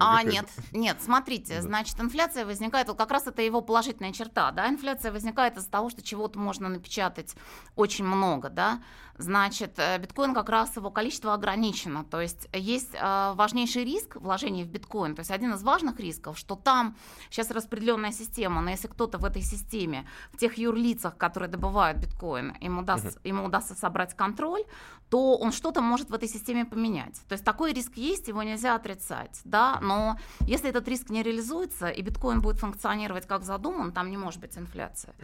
А, 0.00 0.22
нет, 0.22 0.46
нет, 0.72 0.96
смотрите, 1.00 1.62
значит, 1.62 2.00
инфляция 2.00 2.44
возникает, 2.44 2.88
вот 2.88 2.98
как 2.98 3.10
раз 3.10 3.26
это 3.26 3.40
его 3.42 3.60
положительная 3.60 4.12
черта, 4.12 4.50
да, 4.50 4.68
инфляция 4.68 5.12
возникает 5.12 5.56
из-за 5.56 5.70
того, 5.70 5.90
что 5.90 6.02
чего-то 6.02 6.38
можно 6.38 6.68
напечатать 6.68 7.36
очень 7.76 8.04
много, 8.04 8.48
да, 8.50 8.80
значит, 9.18 9.78
э, 9.78 9.98
биткоин 9.98 10.34
как 10.34 10.48
раз 10.48 10.76
его 10.76 10.90
количество 10.90 11.34
ограничено, 11.34 12.04
то 12.04 12.20
есть 12.20 12.48
есть 12.52 12.94
э, 12.94 13.32
важнейший 13.34 13.84
риск 13.84 14.16
вложения 14.16 14.64
в 14.64 14.68
биткоин, 14.68 15.14
то 15.14 15.20
есть 15.20 15.30
один 15.30 15.52
из 15.54 15.62
важных 15.62 16.00
рисков, 16.00 16.38
что 16.38 16.56
там 16.56 16.96
сейчас 17.30 17.50
распределенная 17.50 18.12
система, 18.12 18.60
но 18.60 18.70
если 18.70 18.88
кто-то 18.88 19.18
в 19.18 19.24
этой 19.24 19.42
системе, 19.42 20.06
в 20.32 20.36
тех 20.36 20.58
юрлицах, 20.58 21.16
которые 21.16 21.48
добывают 21.48 21.98
биткоин, 21.98 22.56
ему, 22.60 22.82
даст, 22.82 23.18
ему 23.24 23.44
удастся 23.44 23.74
собрать 23.74 24.14
контроль, 24.14 24.64
то 25.10 25.36
он 25.36 25.52
что-то 25.52 25.80
может 25.80 26.10
в 26.10 26.14
этой 26.14 26.28
системе 26.28 26.64
поменять. 26.64 27.20
То 27.28 27.34
есть 27.34 27.44
такой 27.44 27.72
риск 27.72 27.96
есть, 27.96 28.28
его 28.28 28.42
нельзя 28.42 28.74
отрицать, 28.74 29.40
да, 29.44 29.78
но 29.80 30.18
если 30.40 30.70
этот 30.70 30.88
риск 30.88 31.10
не 31.10 31.22
реализуется 31.22 31.88
и 31.88 32.02
биткоин 32.02 32.40
будет 32.40 32.58
функционировать 32.58 33.26
как 33.26 33.44
задуман, 33.44 33.92
там 33.92 34.10
не 34.10 34.16
может 34.16 34.40
быть 34.40 34.58
инфляция. 34.58 35.14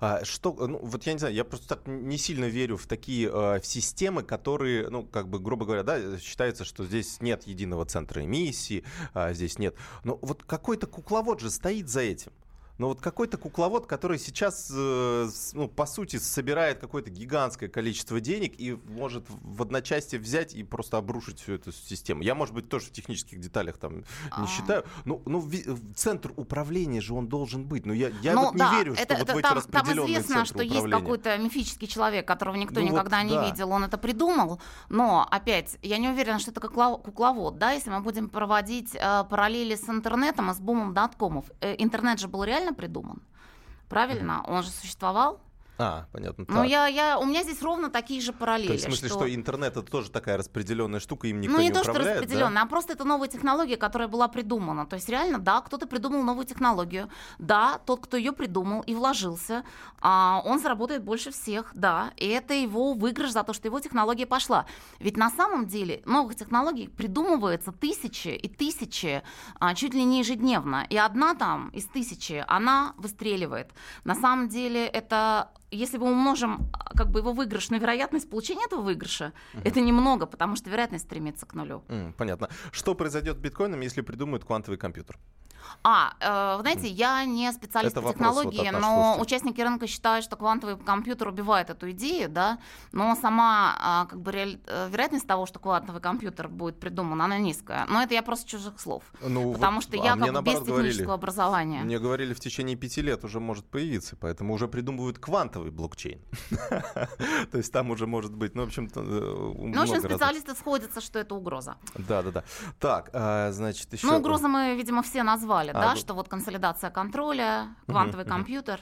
А, 0.00 0.24
что, 0.24 0.54
ну, 0.66 0.78
вот 0.82 1.04
я 1.04 1.12
не 1.12 1.18
знаю, 1.18 1.34
я 1.34 1.44
просто 1.44 1.68
так 1.68 1.86
не 1.86 2.16
сильно 2.18 2.44
верю 2.44 2.76
в 2.76 2.86
такие 2.86 3.17
э, 3.24 3.60
в 3.60 3.66
системы, 3.66 4.22
которые, 4.22 4.88
ну, 4.88 5.04
как 5.04 5.28
бы, 5.28 5.38
грубо 5.38 5.64
говоря, 5.64 5.82
да, 5.82 6.18
считается, 6.18 6.64
что 6.64 6.84
здесь 6.84 7.20
нет 7.20 7.46
единого 7.46 7.84
центра 7.84 8.24
эмиссии, 8.24 8.84
а 9.14 9.32
здесь 9.32 9.58
нет. 9.58 9.74
Но 10.04 10.18
вот 10.22 10.44
какой-то 10.44 10.86
кукловод 10.86 11.40
же 11.40 11.50
стоит 11.50 11.88
за 11.88 12.00
этим. 12.00 12.32
Но 12.78 12.88
вот 12.88 13.00
какой-то 13.00 13.38
кукловод, 13.38 13.86
который 13.86 14.18
сейчас, 14.18 14.70
э, 14.72 15.28
ну, 15.52 15.68
по 15.68 15.84
сути, 15.84 16.16
собирает 16.16 16.78
какое-то 16.78 17.10
гигантское 17.10 17.68
количество 17.68 18.20
денег 18.20 18.54
и 18.58 18.78
может 18.86 19.24
в 19.28 19.62
одночасье 19.62 20.18
взять 20.20 20.54
и 20.54 20.62
просто 20.62 20.96
обрушить 20.96 21.40
всю 21.40 21.54
эту 21.54 21.72
систему. 21.72 22.22
Я, 22.22 22.36
может 22.36 22.54
быть, 22.54 22.68
тоже 22.68 22.86
в 22.86 22.92
технических 22.92 23.40
деталях 23.40 23.78
там 23.78 23.98
не 23.98 24.04
а. 24.30 24.46
считаю. 24.46 24.84
Но, 25.04 25.20
ну, 25.26 25.44
центр 25.96 26.32
управления 26.36 27.00
же 27.00 27.14
он 27.14 27.26
должен 27.26 27.64
быть. 27.64 27.84
Но 27.84 27.92
я, 27.92 28.10
я 28.22 28.34
ну, 28.34 28.46
вот 28.46 28.56
да, 28.56 28.70
не 28.70 28.78
верю, 28.78 28.94
что 28.94 29.02
это, 29.02 29.14
вот 29.14 29.22
это, 29.22 29.32
в 29.32 29.36
эти 29.38 29.42
там, 29.42 29.56
распределенные 29.56 29.96
Там 29.96 30.22
известно, 30.22 30.44
что 30.44 30.62
есть 30.62 30.90
какой-то 30.90 31.36
мифический 31.38 31.88
человек, 31.88 32.28
которого 32.28 32.54
никто 32.54 32.80
ну, 32.80 32.86
никогда 32.86 33.18
вот, 33.18 33.26
не 33.26 33.34
да. 33.34 33.50
видел, 33.50 33.70
он 33.70 33.84
это 33.84 33.98
придумал. 33.98 34.60
Но, 34.88 35.26
опять, 35.28 35.78
я 35.82 35.98
не 35.98 36.08
уверена, 36.08 36.38
что 36.38 36.52
это 36.52 36.60
кукловод. 36.60 37.58
Да? 37.58 37.72
Если 37.72 37.90
мы 37.90 38.00
будем 38.00 38.28
проводить 38.28 38.94
э, 38.94 39.24
параллели 39.28 39.74
с 39.74 39.88
интернетом 39.88 40.50
и 40.52 40.54
с 40.54 40.60
бумом 40.60 40.94
доткомов. 40.94 41.46
Э, 41.60 41.74
интернет 41.76 42.20
же 42.20 42.28
был 42.28 42.44
реально 42.44 42.67
придуман. 42.74 43.22
Правильно? 43.88 44.42
Он 44.46 44.62
же 44.62 44.70
существовал 44.70 45.40
а, 45.80 46.06
понятно. 46.12 46.44
Ну, 46.48 46.64
я, 46.64 46.88
я, 46.88 47.18
у 47.18 47.24
меня 47.24 47.44
здесь 47.44 47.62
ровно 47.62 47.88
такие 47.88 48.20
же 48.20 48.32
параллели. 48.32 48.66
То 48.66 48.72
есть, 48.72 48.84
в 48.84 48.88
смысле, 48.88 49.08
что... 49.08 49.18
что 49.18 49.34
интернет 49.34 49.76
это 49.76 49.82
тоже 49.82 50.10
такая 50.10 50.36
распределенная 50.36 50.98
штука, 50.98 51.28
им 51.28 51.40
никто 51.40 51.56
ну, 51.56 51.62
не, 51.62 51.68
не 51.68 51.72
то, 51.72 51.80
управляет, 51.82 52.08
что 52.08 52.20
распределенная, 52.22 52.62
да? 52.62 52.62
а 52.62 52.66
просто 52.66 52.92
это 52.94 53.04
новая 53.04 53.28
технология, 53.28 53.76
которая 53.76 54.08
была 54.08 54.26
придумана. 54.26 54.86
То 54.86 54.96
есть, 54.96 55.08
реально, 55.08 55.38
да, 55.38 55.60
кто-то 55.60 55.86
придумал 55.86 56.24
новую 56.24 56.46
технологию. 56.46 57.08
Да, 57.38 57.78
тот, 57.86 58.00
кто 58.00 58.16
ее 58.16 58.32
придумал 58.32 58.80
и 58.82 58.94
вложился, 58.94 59.62
а, 60.00 60.42
он 60.44 60.58
заработает 60.58 61.04
больше 61.04 61.30
всех, 61.30 61.70
да. 61.74 62.12
И 62.16 62.26
это 62.26 62.54
его 62.54 62.94
выигрыш 62.94 63.30
за 63.30 63.44
то, 63.44 63.52
что 63.52 63.68
его 63.68 63.78
технология 63.78 64.26
пошла. 64.26 64.66
Ведь 64.98 65.16
на 65.16 65.30
самом 65.30 65.66
деле 65.66 66.02
новых 66.06 66.34
технологий 66.34 66.88
придумывается 66.88 67.70
тысячи 67.70 68.28
и 68.28 68.48
тысячи, 68.48 69.22
а, 69.60 69.76
чуть 69.76 69.94
ли 69.94 70.02
не 70.02 70.18
ежедневно. 70.18 70.86
И 70.90 70.96
одна 70.96 71.36
там 71.36 71.68
из 71.68 71.84
тысячи, 71.84 72.44
она 72.48 72.94
выстреливает. 72.96 73.70
На 74.02 74.16
самом 74.16 74.48
деле 74.48 74.84
это 74.86 75.50
если 75.70 75.98
мы 75.98 76.10
умножим 76.10 76.68
а, 76.72 76.94
как 76.96 77.10
бы 77.10 77.20
его 77.20 77.32
выигрыш 77.32 77.70
на 77.70 77.76
вероятность 77.76 78.30
получения 78.30 78.64
этого 78.64 78.80
выигрыша, 78.80 79.32
угу. 79.54 79.62
это 79.64 79.80
немного, 79.80 80.26
потому 80.26 80.56
что 80.56 80.70
вероятность 80.70 81.04
стремится 81.04 81.46
к 81.46 81.54
нулю. 81.54 81.82
Mm, 81.88 82.12
понятно. 82.12 82.48
Что 82.72 82.94
произойдет 82.94 83.36
с 83.36 83.40
биткоином, 83.40 83.80
если 83.80 84.02
придумают 84.02 84.44
квантовый 84.44 84.78
компьютер? 84.78 85.18
А, 85.84 86.14
э, 86.20 86.60
знаете, 86.60 86.88
я 86.88 87.24
не 87.24 87.50
специалист 87.52 87.96
Это 87.96 88.02
по 88.02 88.12
технологии, 88.12 88.70
вот 88.70 88.80
но 88.80 89.14
слушателя. 89.14 89.22
участники 89.22 89.60
рынка 89.60 89.86
считают, 89.86 90.24
что 90.24 90.36
квантовый 90.36 90.76
компьютер 90.76 91.28
убивает 91.28 91.70
эту 91.70 91.90
идею, 91.90 92.28
да, 92.28 92.58
но 92.92 93.14
сама 93.14 94.04
э, 94.06 94.10
как 94.10 94.20
бы 94.20 94.32
реаль... 94.32 94.60
Э, 94.66 94.88
вероятность 94.90 95.26
того, 95.26 95.46
что 95.46 95.58
квантовый 95.58 96.00
компьютер 96.00 96.48
будет 96.48 96.80
придуман, 96.80 97.20
она 97.22 97.38
низкая. 97.38 97.86
Но 97.88 98.02
это 98.02 98.14
я 98.14 98.22
просто 98.22 98.48
чужих 98.48 98.80
слов, 98.80 99.02
ну, 99.22 99.52
потому 99.52 99.76
вот, 99.76 99.84
что 99.84 99.96
я 99.96 100.14
а 100.14 100.16
как 100.16 100.32
бы 100.32 100.42
без 100.42 100.58
технического 100.58 100.74
говорили, 100.74 101.10
образования. 101.10 101.80
Мне 101.82 101.98
говорили, 101.98 102.34
в 102.34 102.40
течение 102.40 102.76
пяти 102.76 103.02
лет 103.02 103.24
уже 103.24 103.40
может 103.40 103.66
появиться, 103.66 104.16
поэтому 104.16 104.54
уже 104.54 104.68
придумывают 104.68 105.18
квантовый 105.18 105.57
блокчейн. 105.64 106.20
То 107.50 107.58
есть 107.58 107.72
там 107.72 107.90
уже 107.90 108.06
может 108.06 108.34
быть, 108.34 108.54
ну, 108.54 108.62
в 108.62 108.66
общем-то, 108.66 109.00
э, 109.00 109.54
Ну, 109.58 109.78
в 109.78 109.82
общем, 109.82 110.00
специалисты 110.00 110.54
сходятся, 110.54 111.00
что 111.00 111.18
это 111.18 111.34
угроза. 111.34 111.76
Да-да-да. 111.94 112.44
Так, 112.78 113.10
а, 113.12 113.50
значит, 113.52 113.92
еще... 113.92 114.06
Ну, 114.06 114.16
угрозы 114.18 114.48
мы, 114.48 114.76
видимо, 114.76 115.02
все 115.02 115.22
назвали 115.22 115.70
а, 115.70 115.80
да, 115.80 115.96
что 115.96 116.14
вот 116.14 116.28
консолидация 116.28 116.90
контроля, 116.90 117.68
квантовый 117.86 118.24
компьютер. 118.24 118.80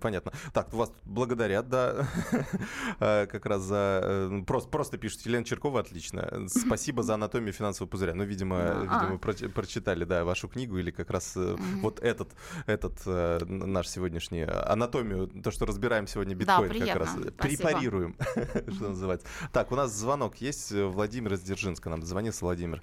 Понятно. 0.00 0.32
Так, 0.52 0.72
вас 0.72 0.92
благодарят, 1.04 1.68
да, 1.68 2.06
э, 3.00 3.26
как 3.26 3.46
раз 3.46 3.62
за... 3.62 4.00
Э, 4.02 4.42
просто, 4.46 4.70
просто 4.70 4.98
пишут, 4.98 5.22
Елена 5.22 5.44
Черкова, 5.44 5.80
отлично. 5.80 6.46
Спасибо 6.46 7.02
за 7.02 7.14
анатомию 7.14 7.52
финансового 7.52 7.90
пузыря. 7.90 8.14
Ну, 8.14 8.24
видимо, 8.24 8.82
видимо 8.82 9.18
а. 9.20 9.48
прочитали, 9.48 10.04
да, 10.04 10.24
вашу 10.24 10.48
книгу 10.48 10.78
или 10.78 10.92
как 10.92 11.10
раз 11.10 11.36
вот 11.80 11.98
этот, 12.00 12.30
этот 12.66 13.04
наш 13.46 13.88
сегодняшний 13.88 14.42
анатомию, 14.42 15.26
то, 15.42 15.50
что 15.50 15.66
разбираем 15.82 16.06
сегодня 16.06 16.36
биткоин, 16.36 16.68
да, 16.68 16.86
как 16.86 16.96
раз 16.96 17.16
препарируем, 17.38 18.14
что 18.72 18.88
называется. 18.88 19.26
Так, 19.52 19.72
у 19.72 19.74
нас 19.74 19.90
звонок 19.90 20.36
есть. 20.36 20.70
Владимир 20.72 21.32
из 21.32 21.42
Дзержинска 21.42 21.90
нам 21.90 21.98
дозвонился. 21.98 22.44
Владимир. 22.44 22.80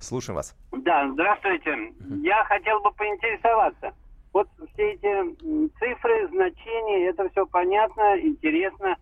Слушаем 0.00 0.34
вас. 0.36 0.56
Да, 0.72 1.08
здравствуйте. 1.12 1.92
Я 2.22 2.44
хотел 2.44 2.80
бы 2.80 2.90
поинтересоваться. 2.92 3.92
Вот 4.32 4.48
все 4.74 4.92
эти 4.92 5.36
цифры, 5.78 6.28
значения, 6.28 7.08
это 7.08 7.28
все 7.30 7.46
понятно, 7.46 8.20
интересно. 8.20 8.96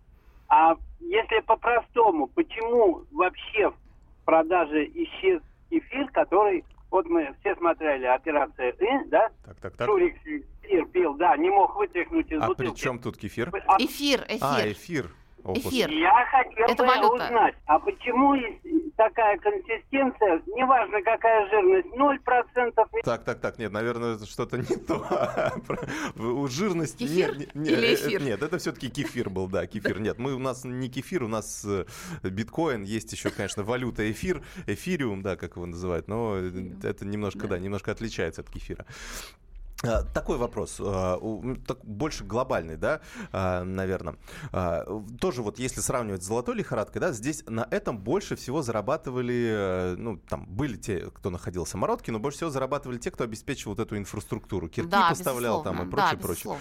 А 0.48 0.76
если 1.00 1.40
по-простому, 1.40 2.26
почему 2.28 3.02
вообще 3.12 3.70
в 3.70 4.24
продаже 4.26 4.84
исчез 4.84 5.40
эфир, 5.70 6.08
который, 6.10 6.64
вот 6.96 7.06
мы 7.10 7.28
все 7.40 7.54
смотрели 7.56 8.06
операция 8.06 8.70
«И», 8.70 9.08
да? 9.08 9.28
Так, 9.44 9.56
так, 9.60 9.76
так. 9.76 9.86
Шурик 9.86 10.16
эфир 10.24 10.86
пил, 10.86 11.14
да, 11.14 11.36
не 11.36 11.50
мог 11.50 11.76
вытряхнуть 11.76 12.32
из 12.32 12.40
а 12.40 12.46
бутылки. 12.46 12.70
А 12.70 12.72
при 12.72 12.80
чем 12.80 12.98
тут 12.98 13.18
кефир? 13.18 13.52
А... 13.66 13.76
Эфир, 13.78 14.24
эфир. 14.26 14.38
А, 14.40 14.72
эфир. 14.72 15.10
Эфир. 15.54 15.90
Я 15.90 16.26
хотел 16.30 16.66
Это 16.66 16.82
бы 16.82 16.88
валюта. 16.88 17.26
узнать, 17.26 17.54
а 17.66 17.78
почему 17.78 18.34
такая 18.96 19.38
консистенция, 19.38 20.42
неважно 20.46 21.02
какая 21.02 21.48
жирность, 21.50 21.88
0%. 21.88 23.02
Так, 23.04 23.24
так, 23.24 23.40
так, 23.40 23.58
нет, 23.58 23.72
наверное, 23.72 24.14
это 24.16 24.26
что-то 24.26 24.58
не 24.58 24.76
то. 24.76 25.52
У 26.16 26.46
жирности... 26.48 27.04
Кефир 27.04 27.36
нет, 27.36 27.54
нет, 27.54 27.78
или 27.78 27.94
эфир? 27.94 28.22
Нет, 28.22 28.42
это 28.42 28.58
все-таки 28.58 28.88
кефир 28.90 29.30
был, 29.30 29.48
да, 29.48 29.66
кефир. 29.66 30.00
Нет, 30.00 30.18
мы, 30.18 30.34
у 30.34 30.38
нас 30.38 30.64
не 30.64 30.88
кефир, 30.88 31.24
у 31.24 31.28
нас 31.28 31.64
э, 31.64 31.84
биткоин, 32.22 32.82
есть 32.82 33.12
еще, 33.12 33.30
конечно, 33.30 33.62
валюта 33.62 34.10
эфир, 34.10 34.42
эфириум, 34.66 35.22
да, 35.22 35.36
как 35.36 35.56
его 35.56 35.66
называют, 35.66 36.08
но 36.08 36.36
это 36.36 37.04
немножко, 37.04 37.46
да, 37.48 37.58
немножко 37.58 37.92
отличается 37.92 38.40
от 38.40 38.50
кефира. 38.50 38.86
А, 39.82 40.02
такой 40.02 40.38
вопрос, 40.38 40.76
а, 40.80 41.18
больше 41.82 42.24
глобальный, 42.24 42.76
да, 42.76 43.00
а, 43.30 43.62
наверное. 43.62 44.16
Тоже 45.20 45.42
вот 45.42 45.58
если 45.58 45.80
сравнивать 45.80 46.22
с 46.22 46.26
золотой 46.26 46.54
лихорадкой, 46.54 47.00
да, 47.00 47.12
здесь 47.12 47.44
на 47.46 47.68
этом 47.70 47.98
больше 47.98 48.36
всего 48.36 48.62
зарабатывали, 48.62 49.50
э, 49.50 49.96
ну, 49.96 50.16
там 50.16 50.46
были 50.46 50.76
те, 50.76 51.10
кто 51.10 51.30
находил 51.30 51.66
самородки, 51.66 52.10
но 52.10 52.18
больше 52.18 52.38
всего 52.38 52.50
зарабатывали 52.50 52.98
те, 52.98 53.10
кто 53.10 53.24
обеспечивал 53.24 53.74
вот 53.74 53.86
эту 53.86 53.98
инфраструктуру. 53.98 54.68
Кирки 54.68 54.88
да, 54.88 55.10
поставлял 55.10 55.62
там 55.62 55.86
и 55.86 55.90
прочее, 55.90 56.16
да, 56.16 56.22
прочее. 56.22 56.56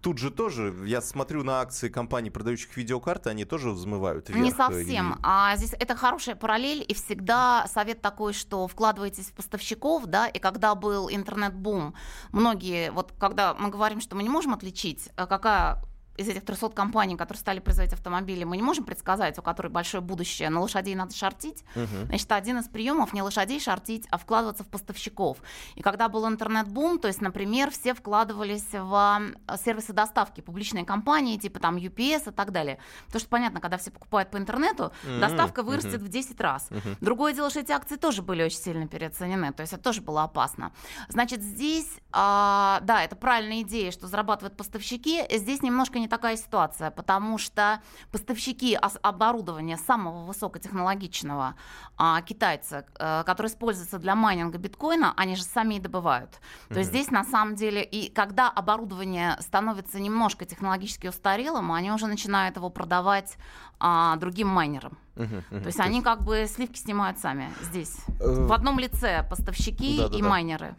Тут 0.00 0.18
же 0.18 0.30
тоже, 0.30 0.74
я 0.86 1.02
смотрю 1.02 1.44
на 1.44 1.60
акции 1.60 1.88
компаний, 1.88 2.30
продающих 2.30 2.74
видеокарты, 2.76 3.28
они 3.28 3.44
тоже 3.44 3.70
взмывают 3.70 4.30
вверх. 4.30 4.42
Не 4.42 4.50
совсем. 4.50 5.12
И... 5.12 5.16
А 5.22 5.56
здесь 5.56 5.74
это 5.78 5.96
хорошая 5.96 6.34
параллель, 6.34 6.84
и 6.86 6.94
всегда 6.94 7.66
совет 7.68 8.00
такой, 8.00 8.32
что 8.32 8.66
вкладывайтесь 8.66 9.26
в 9.26 9.32
поставщиков, 9.34 10.06
да, 10.06 10.28
и 10.28 10.38
когда 10.38 10.74
был 10.74 11.10
интернет-бум, 11.10 11.94
многие 12.32 12.53
многие, 12.54 12.90
вот 12.92 13.12
когда 13.18 13.54
мы 13.54 13.70
говорим, 13.70 14.00
что 14.00 14.14
мы 14.16 14.22
не 14.22 14.28
можем 14.28 14.54
отличить, 14.54 15.08
а 15.16 15.26
какая 15.26 15.78
из 16.16 16.28
этих 16.28 16.44
300 16.44 16.70
компаний, 16.70 17.16
которые 17.16 17.40
стали 17.40 17.58
производить 17.58 17.92
автомобили, 17.92 18.44
мы 18.44 18.56
не 18.56 18.62
можем 18.62 18.84
предсказать, 18.84 19.38
у 19.38 19.42
которой 19.42 19.68
большое 19.68 20.00
будущее, 20.00 20.50
но 20.50 20.62
лошадей 20.62 20.94
надо 20.94 21.14
шортить. 21.14 21.64
Uh-huh. 21.74 22.06
Значит, 22.06 22.30
один 22.32 22.58
из 22.58 22.68
приемов 22.68 23.12
не 23.12 23.22
лошадей 23.22 23.60
шортить, 23.60 24.06
а 24.10 24.18
вкладываться 24.18 24.62
в 24.64 24.68
поставщиков. 24.68 25.38
И 25.74 25.82
когда 25.82 26.08
был 26.08 26.28
интернет-бум, 26.28 26.98
то 26.98 27.08
есть, 27.08 27.20
например, 27.20 27.70
все 27.70 27.94
вкладывались 27.94 28.66
в 28.72 29.34
э, 29.48 29.56
сервисы 29.64 29.92
доставки, 29.92 30.40
публичные 30.40 30.84
компании, 30.84 31.36
типа 31.36 31.58
там 31.58 31.76
UPS 31.76 32.30
и 32.30 32.32
так 32.32 32.52
далее. 32.52 32.78
Потому 33.06 33.20
что, 33.20 33.28
понятно, 33.28 33.60
когда 33.60 33.76
все 33.76 33.90
покупают 33.90 34.30
по 34.30 34.36
интернету, 34.36 34.92
uh-huh. 35.04 35.20
доставка 35.20 35.62
вырастет 35.62 35.94
uh-huh. 35.94 36.04
в 36.04 36.08
10 36.08 36.40
раз. 36.40 36.68
Uh-huh. 36.70 36.96
Другое 37.00 37.32
дело, 37.32 37.50
что 37.50 37.60
эти 37.60 37.72
акции 37.72 37.96
тоже 37.96 38.22
были 38.22 38.44
очень 38.44 38.58
сильно 38.58 38.86
переоценены, 38.86 39.52
то 39.52 39.62
есть 39.62 39.72
это 39.72 39.82
тоже 39.82 40.00
было 40.00 40.22
опасно. 40.22 40.72
Значит, 41.08 41.42
здесь, 41.42 41.88
а, 42.12 42.80
да, 42.82 43.02
это 43.02 43.16
правильная 43.16 43.62
идея, 43.62 43.90
что 43.90 44.06
зарабатывают 44.06 44.56
поставщики. 44.56 45.22
Здесь 45.30 45.62
немножко 45.62 45.98
не 46.04 46.08
такая 46.08 46.36
ситуация, 46.36 46.90
потому 46.90 47.38
что 47.38 47.80
поставщики 48.12 48.78
оборудования 49.02 49.78
самого 49.78 50.26
высокотехнологичного 50.26 51.54
а, 51.96 52.20
китайца, 52.22 52.84
а, 52.98 53.22
который 53.22 53.46
используется 53.46 53.98
для 53.98 54.14
майнинга 54.14 54.58
биткоина, 54.58 55.14
они 55.16 55.34
же 55.34 55.44
сами 55.44 55.76
и 55.76 55.80
добывают. 55.80 56.30
Mm-hmm. 56.30 56.72
То 56.74 56.78
есть 56.78 56.90
здесь 56.90 57.10
на 57.10 57.24
самом 57.24 57.54
деле, 57.54 57.82
и 57.82 58.10
когда 58.10 58.50
оборудование 58.50 59.36
становится 59.40 59.98
немножко 59.98 60.44
технологически 60.44 61.06
устарелым, 61.06 61.72
они 61.72 61.90
уже 61.90 62.06
начинают 62.06 62.56
его 62.56 62.68
продавать 62.68 63.38
а, 63.80 64.16
другим 64.16 64.48
майнерам. 64.48 64.98
То 65.14 65.66
есть 65.66 65.80
они 65.80 66.02
как 66.02 66.24
бы 66.24 66.46
сливки 66.48 66.78
снимают 66.78 67.18
сами 67.18 67.48
здесь. 67.62 67.96
Uh, 68.18 68.46
в 68.46 68.52
одном 68.52 68.78
лице 68.78 69.24
поставщики 69.30 69.98
да, 69.98 70.08
да, 70.08 70.18
и 70.18 70.22
да. 70.22 70.28
майнеры. 70.28 70.76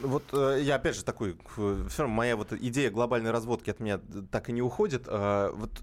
Вот 0.00 0.24
э, 0.32 0.60
я 0.62 0.76
опять 0.76 0.96
же 0.96 1.04
такой, 1.04 1.36
все 1.56 2.02
равно 2.02 2.14
моя 2.14 2.36
вот 2.36 2.52
идея 2.52 2.90
глобальной 2.90 3.32
разводки 3.32 3.70
от 3.70 3.80
меня 3.80 4.00
так 4.30 4.48
и 4.48 4.52
не 4.52 4.62
уходит. 4.62 5.04
А, 5.08 5.52
вот 5.52 5.82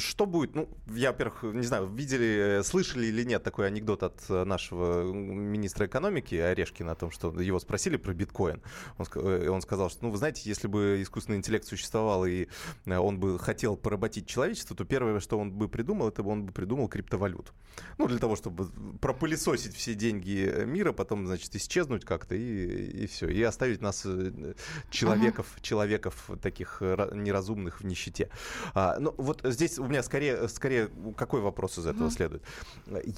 что 0.00 0.26
будет? 0.26 0.54
Ну, 0.54 0.68
я, 0.94 1.10
во-первых, 1.10 1.42
не 1.42 1.64
знаю, 1.64 1.86
видели, 1.86 2.60
э, 2.60 2.62
слышали 2.62 3.06
или 3.06 3.24
нет 3.24 3.42
такой 3.42 3.66
анекдот 3.66 4.04
от 4.04 4.22
э, 4.28 4.44
нашего 4.44 5.02
министра 5.12 5.86
экономики 5.86 6.36
Орешкина 6.36 6.92
о 6.92 6.94
том, 6.94 7.10
что 7.10 7.40
его 7.40 7.58
спросили 7.58 7.96
про 7.96 8.14
биткоин. 8.14 8.62
Он, 8.98 9.06
он 9.48 9.62
сказал, 9.62 9.90
что, 9.90 10.04
ну, 10.04 10.10
вы 10.10 10.18
знаете, 10.18 10.42
если 10.44 10.68
бы 10.68 11.02
искусственный 11.02 11.38
интеллект 11.38 11.66
существовал 11.66 12.24
и 12.24 12.46
он 12.86 13.18
бы 13.18 13.38
хотел 13.38 13.76
поработить 13.76 14.26
человечество, 14.26 14.76
то 14.76 14.84
первое, 14.84 15.18
что 15.20 15.38
он 15.38 15.50
бы 15.52 15.68
придумал, 15.68 16.08
это 16.08 16.22
бы 16.22 16.30
он 16.30 16.44
бы 16.44 16.52
придумал 16.52 16.88
криптовалюту 16.88 17.31
валют. 17.32 17.52
Ну, 17.98 18.06
для 18.06 18.18
того, 18.18 18.36
чтобы 18.36 18.68
пропылесосить 19.00 19.74
все 19.74 19.94
деньги 19.94 20.64
мира, 20.64 20.92
потом, 20.92 21.26
значит, 21.26 21.54
исчезнуть 21.56 22.04
как-то 22.04 22.34
и, 22.34 23.04
и 23.04 23.06
все. 23.06 23.28
И 23.28 23.42
оставить 23.42 23.80
нас, 23.80 24.02
э, 24.04 24.54
человеков, 24.90 25.46
uh-huh. 25.56 25.62
человеков 25.62 26.30
таких 26.42 26.80
неразумных 26.80 27.80
в 27.80 27.84
нищете. 27.84 28.28
А, 28.74 28.98
ну, 28.98 29.14
вот 29.16 29.40
здесь 29.44 29.78
у 29.78 29.86
меня 29.86 30.02
скорее, 30.02 30.48
скорее 30.48 30.90
какой 31.16 31.40
вопрос 31.40 31.78
из 31.78 31.86
этого 31.86 32.08
uh-huh. 32.08 32.12
следует? 32.12 32.42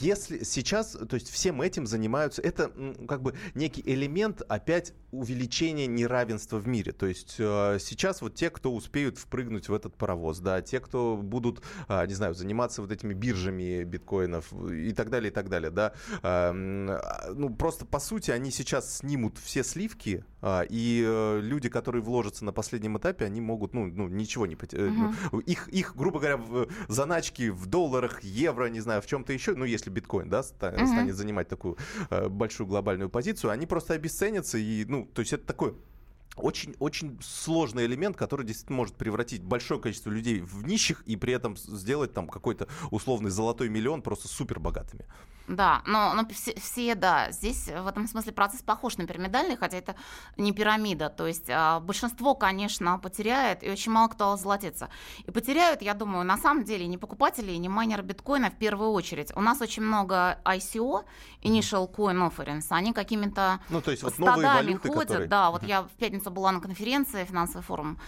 Если 0.00 0.44
сейчас, 0.44 0.92
то 0.92 1.14
есть 1.14 1.30
всем 1.30 1.60
этим 1.60 1.86
занимаются, 1.86 2.42
это 2.42 2.70
как 3.08 3.22
бы 3.22 3.34
некий 3.54 3.82
элемент 3.84 4.42
опять 4.42 4.92
увеличения 5.10 5.86
неравенства 5.86 6.58
в 6.58 6.66
мире. 6.66 6.92
То 6.92 7.06
есть 7.06 7.36
э, 7.38 7.78
сейчас 7.80 8.22
вот 8.22 8.34
те, 8.34 8.50
кто 8.50 8.74
успеют 8.74 9.18
впрыгнуть 9.18 9.68
в 9.68 9.74
этот 9.74 9.96
паровоз, 9.96 10.38
да, 10.38 10.60
те, 10.62 10.80
кто 10.80 11.16
будут, 11.16 11.62
а, 11.88 12.06
не 12.06 12.14
знаю, 12.14 12.34
заниматься 12.34 12.82
вот 12.82 12.90
этими 12.90 13.14
биржами, 13.14 13.84
биткоинов 14.04 14.52
и 14.70 14.92
так 14.92 15.10
далее, 15.10 15.30
и 15.30 15.34
так 15.34 15.48
далее, 15.48 15.70
да. 15.70 15.92
А, 16.22 16.52
ну, 16.52 17.54
просто 17.54 17.86
по 17.86 17.98
сути 17.98 18.30
они 18.30 18.50
сейчас 18.50 18.98
снимут 18.98 19.38
все 19.38 19.64
сливки, 19.64 20.24
а, 20.40 20.62
и 20.68 21.02
э, 21.06 21.40
люди, 21.42 21.68
которые 21.68 22.02
вложатся 22.02 22.44
на 22.44 22.52
последнем 22.52 22.98
этапе, 22.98 23.24
они 23.24 23.40
могут, 23.40 23.74
ну, 23.74 23.86
ну 23.86 24.08
ничего 24.08 24.46
не 24.46 24.56
потерять. 24.56 24.92
Угу. 25.30 25.40
Их, 25.40 25.68
их, 25.68 25.96
грубо 25.96 26.18
говоря, 26.18 26.36
в 26.36 26.68
заначки 26.88 27.48
в 27.48 27.66
долларах, 27.66 28.22
евро, 28.22 28.66
не 28.66 28.80
знаю, 28.80 29.00
в 29.00 29.06
чем-то 29.06 29.32
еще, 29.32 29.54
ну, 29.54 29.64
если 29.64 29.90
биткоин, 29.90 30.28
да, 30.28 30.42
станет 30.42 30.82
угу. 30.82 31.12
занимать 31.12 31.48
такую 31.48 31.76
э, 32.10 32.28
большую 32.28 32.66
глобальную 32.66 33.08
позицию, 33.08 33.50
они 33.50 33.66
просто 33.66 33.94
обесценятся, 33.94 34.58
и, 34.58 34.84
ну, 34.84 35.06
то 35.06 35.20
есть 35.20 35.32
это 35.32 35.46
такое 35.46 35.74
очень-очень 36.36 37.18
сложный 37.22 37.86
элемент, 37.86 38.16
который 38.16 38.46
действительно 38.46 38.78
может 38.78 38.94
превратить 38.96 39.42
большое 39.42 39.80
количество 39.80 40.10
людей 40.10 40.40
в 40.40 40.66
нищих 40.66 41.02
и 41.06 41.16
при 41.16 41.32
этом 41.32 41.56
сделать 41.56 42.12
там 42.12 42.28
какой-то 42.28 42.68
условный 42.90 43.30
золотой 43.30 43.68
миллион 43.68 44.02
просто 44.02 44.28
супер 44.28 44.60
богатыми. 44.60 45.06
Да, 45.46 45.82
но, 45.86 46.14
но 46.14 46.26
все, 46.28 46.54
все, 46.58 46.94
да, 46.94 47.30
здесь 47.30 47.66
в 47.66 47.86
этом 47.86 48.08
смысле 48.08 48.32
процесс 48.32 48.62
похож 48.62 48.96
на 48.96 49.06
пирамидальный, 49.06 49.56
хотя 49.56 49.76
это 49.76 49.94
не 50.38 50.52
пирамида. 50.52 51.10
То 51.10 51.26
есть 51.26 51.50
а, 51.50 51.80
большинство, 51.80 52.34
конечно, 52.34 52.98
потеряет, 52.98 53.62
и 53.62 53.70
очень 53.70 53.92
мало 53.92 54.08
кто 54.08 54.36
золотится. 54.36 54.88
И 55.26 55.30
потеряют, 55.30 55.82
я 55.82 55.92
думаю, 55.92 56.24
на 56.24 56.38
самом 56.38 56.64
деле 56.64 56.86
не 56.86 56.96
покупатели, 56.96 57.52
не 57.52 57.68
майнеры 57.68 58.02
биткоина 58.02 58.50
в 58.50 58.56
первую 58.56 58.92
очередь. 58.92 59.32
У 59.36 59.42
нас 59.42 59.60
очень 59.60 59.82
много 59.82 60.38
ICO, 60.44 61.04
Initial 61.42 61.94
Coin 61.94 62.30
Offerings, 62.30 62.66
они 62.70 62.94
какими-то 62.94 63.60
ну, 63.68 63.82
то 63.82 63.90
есть 63.90 64.02
вот 64.02 64.18
новые 64.18 64.46
валюты, 64.46 64.88
ходят. 64.88 65.08
Которые... 65.08 65.28
Да, 65.28 65.50
вот 65.50 65.62
я 65.64 65.82
в 65.82 65.90
пятницу 65.90 66.23
была 66.30 66.52
на 66.52 66.60
конференции, 66.60 67.24
финансовый 67.24 67.62
форум, 67.62 67.98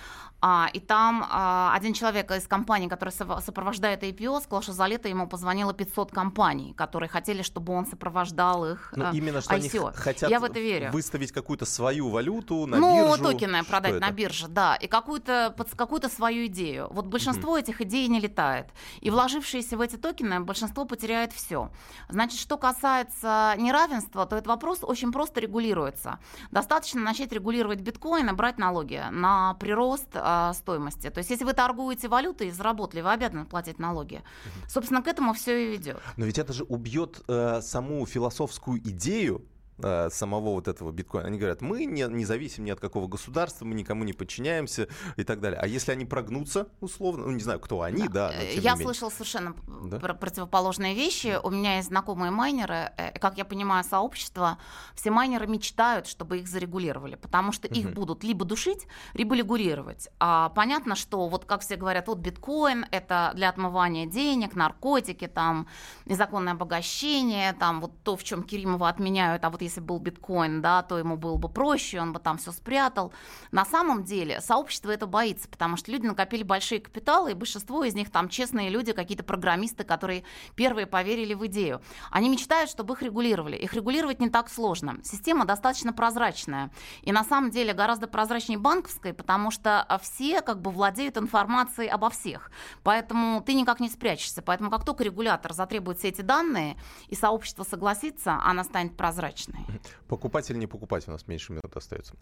а, 0.43 0.69
и 0.73 0.81
там 0.81 1.27
а, 1.31 1.73
один 1.75 1.95
человек 1.95 2.31
из 2.31 2.47
компании, 2.47 2.89
который 2.89 3.11
сопровождает 3.11 4.03
IPO, 4.03 4.43
сказал, 4.43 4.63
что 4.63 4.73
за 4.73 4.87
лето 4.87 5.09
ему 5.09 5.27
позвонило 5.27 5.73
500 5.73 6.11
компаний, 6.11 6.75
которые 6.75 7.09
хотели, 7.09 7.43
чтобы 7.43 7.73
он 7.73 7.87
сопровождал 7.87 8.67
их 8.67 8.93
ну, 8.95 9.13
именно 9.13 9.41
что 9.41 9.55
ICO. 9.55 9.89
они 9.89 9.97
хотят 9.97 10.31
Я 10.31 10.39
в 10.39 10.45
это 10.45 10.61
верю. 10.61 10.91
выставить 10.93 11.33
какую-то 11.33 11.65
свою 11.65 12.11
валюту 12.11 12.67
на 12.67 12.77
ну, 12.77 13.09
биржу. 13.09 13.23
Ну, 13.23 13.33
токены 13.33 13.65
продать 13.65 13.93
что 13.93 14.01
на 14.01 14.07
это? 14.07 14.15
бирже, 14.15 14.49
да, 14.49 14.77
и 14.77 14.87
какую-то, 14.87 15.55
какую-то 15.75 16.09
свою 16.09 16.47
идею. 16.47 16.89
Вот 16.91 17.07
большинство 17.07 17.53
угу. 17.53 17.59
этих 17.59 17.81
идей 17.81 18.07
не 18.09 18.21
летает. 18.21 18.67
И 19.01 19.11
вложившиеся 19.11 19.77
в 19.77 19.81
эти 19.81 19.97
токены, 19.97 20.41
большинство 20.41 20.85
потеряет 20.85 21.33
все. 21.33 21.71
Значит, 22.11 22.39
что 22.39 22.59
касается 22.59 23.55
неравенства, 23.57 24.27
то 24.27 24.37
этот 24.37 24.49
вопрос 24.49 24.81
очень 24.83 25.13
просто 25.13 25.41
регулируется. 25.41 26.19
Достаточно 26.51 27.01
начать 27.01 27.33
регулировать 27.33 27.81
биткоин 27.81 28.29
и 28.29 28.33
брать 28.33 28.59
налоги 28.59 29.03
на 29.11 29.55
прирост 29.55 30.11
стоимости. 30.55 31.11
То 31.11 31.19
есть, 31.19 31.31
если 31.31 31.45
вы 31.45 31.53
торгуете 31.53 32.09
валютой 32.09 32.49
и 32.49 32.51
заработали, 32.51 33.01
вы 33.01 33.13
обязаны 33.13 33.45
платить 33.45 33.79
налоги. 33.79 34.23
Собственно, 34.69 35.03
к 35.03 35.09
этому 35.09 35.33
все 35.35 35.69
и 35.69 35.73
ведет. 35.73 36.01
Но 36.17 36.27
ведь 36.27 36.39
это 36.39 36.53
же 36.53 36.65
убьет 36.65 37.23
э, 37.29 37.61
саму 37.63 38.07
философскую 38.07 38.79
идею 38.79 39.43
самого 39.79 40.51
вот 40.51 40.69
этого 40.69 40.91
биткоина. 40.93 41.29
Они 41.29 41.39
говорят, 41.39 41.61
мы 41.61 41.85
не, 41.85 42.03
не 42.09 42.25
зависим 42.25 42.65
ни 42.65 42.71
от 42.71 42.81
какого 42.81 43.07
государства, 43.07 43.65
мы 43.65 43.75
никому 43.75 44.05
не 44.05 44.13
подчиняемся 44.13 44.89
и 45.17 45.25
так 45.25 45.41
далее. 45.41 45.61
А 45.61 45.67
если 45.67 45.93
они 45.93 46.05
прогнутся, 46.05 46.69
условно, 46.81 47.27
ну 47.27 47.33
не 47.33 47.43
знаю, 47.43 47.61
кто 47.61 47.83
они, 47.83 48.09
да. 48.09 48.31
да 48.31 48.43
я 48.43 48.77
слышал 48.77 49.11
совершенно 49.11 49.55
да? 49.85 49.99
противоположные 49.99 50.95
вещи. 50.95 51.39
У 51.43 51.51
меня 51.51 51.77
есть 51.77 51.89
знакомые 51.89 52.31
майнеры, 52.31 52.93
э, 52.97 53.19
как 53.19 53.39
я 53.39 53.45
понимаю, 53.45 53.85
сообщество, 53.85 54.59
все 54.95 55.11
майнеры 55.11 55.47
мечтают, 55.47 56.07
чтобы 56.07 56.39
их 56.39 56.49
зарегулировали, 56.49 57.17
потому 57.17 57.53
что 57.53 57.69
их 57.69 57.93
будут 57.93 58.25
либо 58.25 58.45
душить, 58.45 58.87
либо 59.15 59.37
регулировать. 59.37 60.09
А 60.19 60.51
понятно, 60.51 60.95
что 60.95 61.29
вот 61.29 61.45
как 61.45 61.61
все 61.61 61.77
говорят, 61.77 62.09
вот 62.09 62.19
биткоин 62.19 62.87
это 62.91 63.33
для 63.35 63.49
отмывания 63.49 64.07
денег, 64.07 64.55
наркотики, 64.55 65.27
там 65.27 65.67
незаконное 66.07 66.55
обогащение, 66.55 67.53
там 67.53 67.81
вот 67.81 67.93
то, 68.03 68.17
в 68.17 68.25
чем 68.25 68.43
Керимова 68.43 68.89
отменяют, 68.89 69.45
а 69.45 69.51
вот 69.51 69.63
если 69.67 69.81
был 69.81 69.99
биткоин, 69.99 70.63
да, 70.63 70.83
то 70.83 70.99
ему 70.99 71.17
было 71.17 71.37
бы 71.37 71.49
проще, 71.49 72.01
он 72.01 72.13
бы 72.13 72.19
там 72.19 72.39
все 72.39 72.53
спрятал. 72.53 73.13
На 73.53 73.65
самом 73.65 74.05
деле 74.05 74.41
сообщество 74.41 74.91
это 74.91 75.07
боится, 75.07 75.49
потому 75.49 75.77
что 75.77 75.93
люди 75.93 76.07
накопили 76.07 76.43
большие 76.43 76.81
капиталы, 76.81 77.33
и 77.33 77.35
большинство 77.35 77.85
из 77.85 77.95
них 77.95 78.11
там 78.11 78.29
честные 78.29 78.71
люди, 78.71 78.93
какие-то 78.93 79.25
программисты, 79.25 79.85
которые 79.85 80.25
первые 80.55 80.87
поверили 80.87 81.35
в 81.35 81.47
идею. 81.47 81.81
Они 82.11 82.29
мечтают, 82.29 82.71
чтобы 82.71 82.95
их 82.95 83.03
регулировали. 83.03 83.57
Их 83.57 83.75
регулировать 83.75 84.21
не 84.21 84.31
так 84.31 84.49
сложно. 84.49 84.99
Система 85.03 85.45
достаточно 85.45 85.93
прозрачная. 85.93 86.71
И 87.03 87.13
на 87.13 87.25
самом 87.25 87.51
деле 87.51 87.73
гораздо 87.73 88.07
прозрачнее 88.07 88.59
банковской, 88.59 89.13
потому 89.13 89.51
что 89.51 89.87
все 90.03 90.43
как 90.43 90.61
бы 90.61 90.71
владеют 90.71 91.17
информацией 91.17 91.89
обо 91.89 92.11
всех. 92.11 92.51
Поэтому 92.83 93.43
ты 93.43 93.55
никак 93.55 93.81
не 93.81 93.89
спрячешься. 93.89 94.43
Поэтому 94.43 94.71
как 94.71 94.85
только 94.85 95.05
регулятор 95.05 95.53
затребует 95.53 95.99
все 95.99 96.09
эти 96.09 96.23
данные, 96.23 96.77
и 97.09 97.15
сообщество 97.15 97.65
согласится, 97.65 98.41
она 98.45 98.65
станет 98.65 98.97
прозрачной 98.97 99.56
разные. 99.57 99.81
Покупать 100.09 100.51
или 100.51 100.59
не 100.59 100.67
покупать? 100.67 101.09
У 101.09 101.11
нас 101.11 101.27
меньше 101.27 101.53
минут 101.53 101.77
остается. 101.77 102.15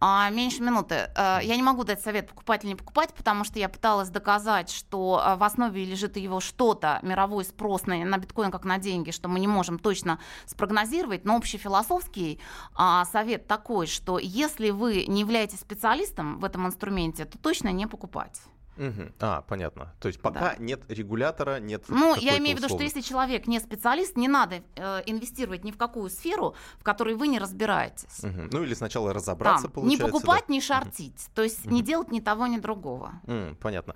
А, 0.00 0.30
меньше 0.30 0.62
минуты. 0.62 1.10
Э, 1.14 1.38
я 1.42 1.56
не 1.56 1.62
могу 1.62 1.84
дать 1.84 2.00
совет 2.00 2.28
покупать 2.28 2.64
или 2.64 2.70
не 2.70 2.76
покупать, 2.76 3.14
потому 3.14 3.44
что 3.44 3.58
я 3.58 3.68
пыталась 3.68 4.08
доказать, 4.08 4.70
что 4.70 5.22
э, 5.24 5.36
в 5.36 5.44
основе 5.44 5.84
лежит 5.84 6.16
его 6.16 6.40
что-то, 6.40 6.98
мировой 7.02 7.44
спрос 7.44 7.86
на, 7.86 7.96
на 8.04 8.18
биткоин 8.18 8.50
как 8.50 8.64
на 8.64 8.78
деньги, 8.78 9.10
что 9.10 9.28
мы 9.28 9.40
не 9.40 9.48
можем 9.48 9.78
точно 9.78 10.18
спрогнозировать. 10.46 11.24
Но 11.24 11.36
общий 11.36 11.58
философский 11.58 12.40
а, 12.74 13.04
совет 13.04 13.46
такой, 13.46 13.86
что 13.86 14.18
если 14.18 14.70
вы 14.70 15.06
не 15.06 15.20
являетесь 15.20 15.60
специалистом 15.60 16.38
в 16.38 16.44
этом 16.44 16.66
инструменте, 16.66 17.24
то 17.24 17.38
точно 17.38 17.72
не 17.72 17.86
покупать. 17.86 18.40
Мгм. 18.76 19.12
А, 19.20 19.42
понятно. 19.42 19.92
То 20.00 20.08
есть 20.08 20.20
пока 20.20 20.40
Да. 20.40 20.56
нет 20.58 20.82
регулятора, 20.88 21.60
нет 21.60 21.84
Ну, 21.88 22.14
я 22.16 22.38
имею 22.38 22.56
в 22.56 22.60
виду, 22.60 22.68
что 22.72 22.82
если 22.82 23.00
человек 23.00 23.46
не 23.46 23.58
специалист, 23.60 24.16
не 24.16 24.28
надо 24.28 24.62
э, 24.76 25.02
инвестировать 25.06 25.64
ни 25.64 25.70
в 25.70 25.76
какую 25.78 26.10
сферу, 26.10 26.54
в 26.78 26.82
которой 26.84 27.14
вы 27.14 27.28
не 27.28 27.38
разбираетесь. 27.38 28.22
Мгм. 28.22 28.50
Ну 28.52 28.62
или 28.62 28.74
сначала 28.74 29.12
разобраться, 29.12 29.68
Там, 29.68 29.70
не 29.70 29.96
получается. 29.96 30.06
да. 30.06 30.12
покупать, 30.12 30.48
не 30.48 30.60
шортить. 30.60 31.28
То 31.34 31.42
есть 31.42 31.64
не 31.66 31.82
делать 31.82 32.10
ни 32.10 32.20
того, 32.20 32.46
ни 32.46 32.58
другого. 32.58 33.12
М, 33.26 33.56
понятно. 33.60 33.94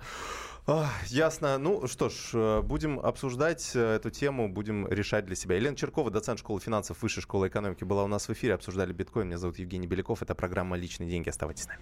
А, 0.67 0.87
ясно. 1.07 1.57
Ну 1.57 1.87
что 1.87 2.09
ж, 2.09 2.31
э, 2.33 2.61
будем 2.61 2.99
обсуждать 2.99 3.71
э, 3.75 3.95
эту 3.95 4.11
тему, 4.11 4.47
будем 4.47 4.87
решать 4.87 5.25
для 5.25 5.35
себя. 5.35 5.55
Елена 5.55 5.75
Черкова, 5.75 6.11
доцент 6.11 6.39
школы 6.39 6.59
финансов 6.59 7.01
Высшей 7.01 7.23
школы 7.23 7.47
экономики, 7.47 7.83
была 7.83 8.03
у 8.03 8.07
нас 8.07 8.27
в 8.27 8.33
эфире, 8.33 8.53
обсуждали 8.53 8.93
биткоин. 8.93 9.27
Меня 9.27 9.37
зовут 9.37 9.57
Евгений 9.57 9.87
Беляков. 9.87 10.21
Это 10.21 10.35
программа 10.35 10.77
«Личные 10.77 11.09
деньги». 11.09 11.29
Оставайтесь 11.29 11.63
с 11.63 11.67
нами. 11.67 11.81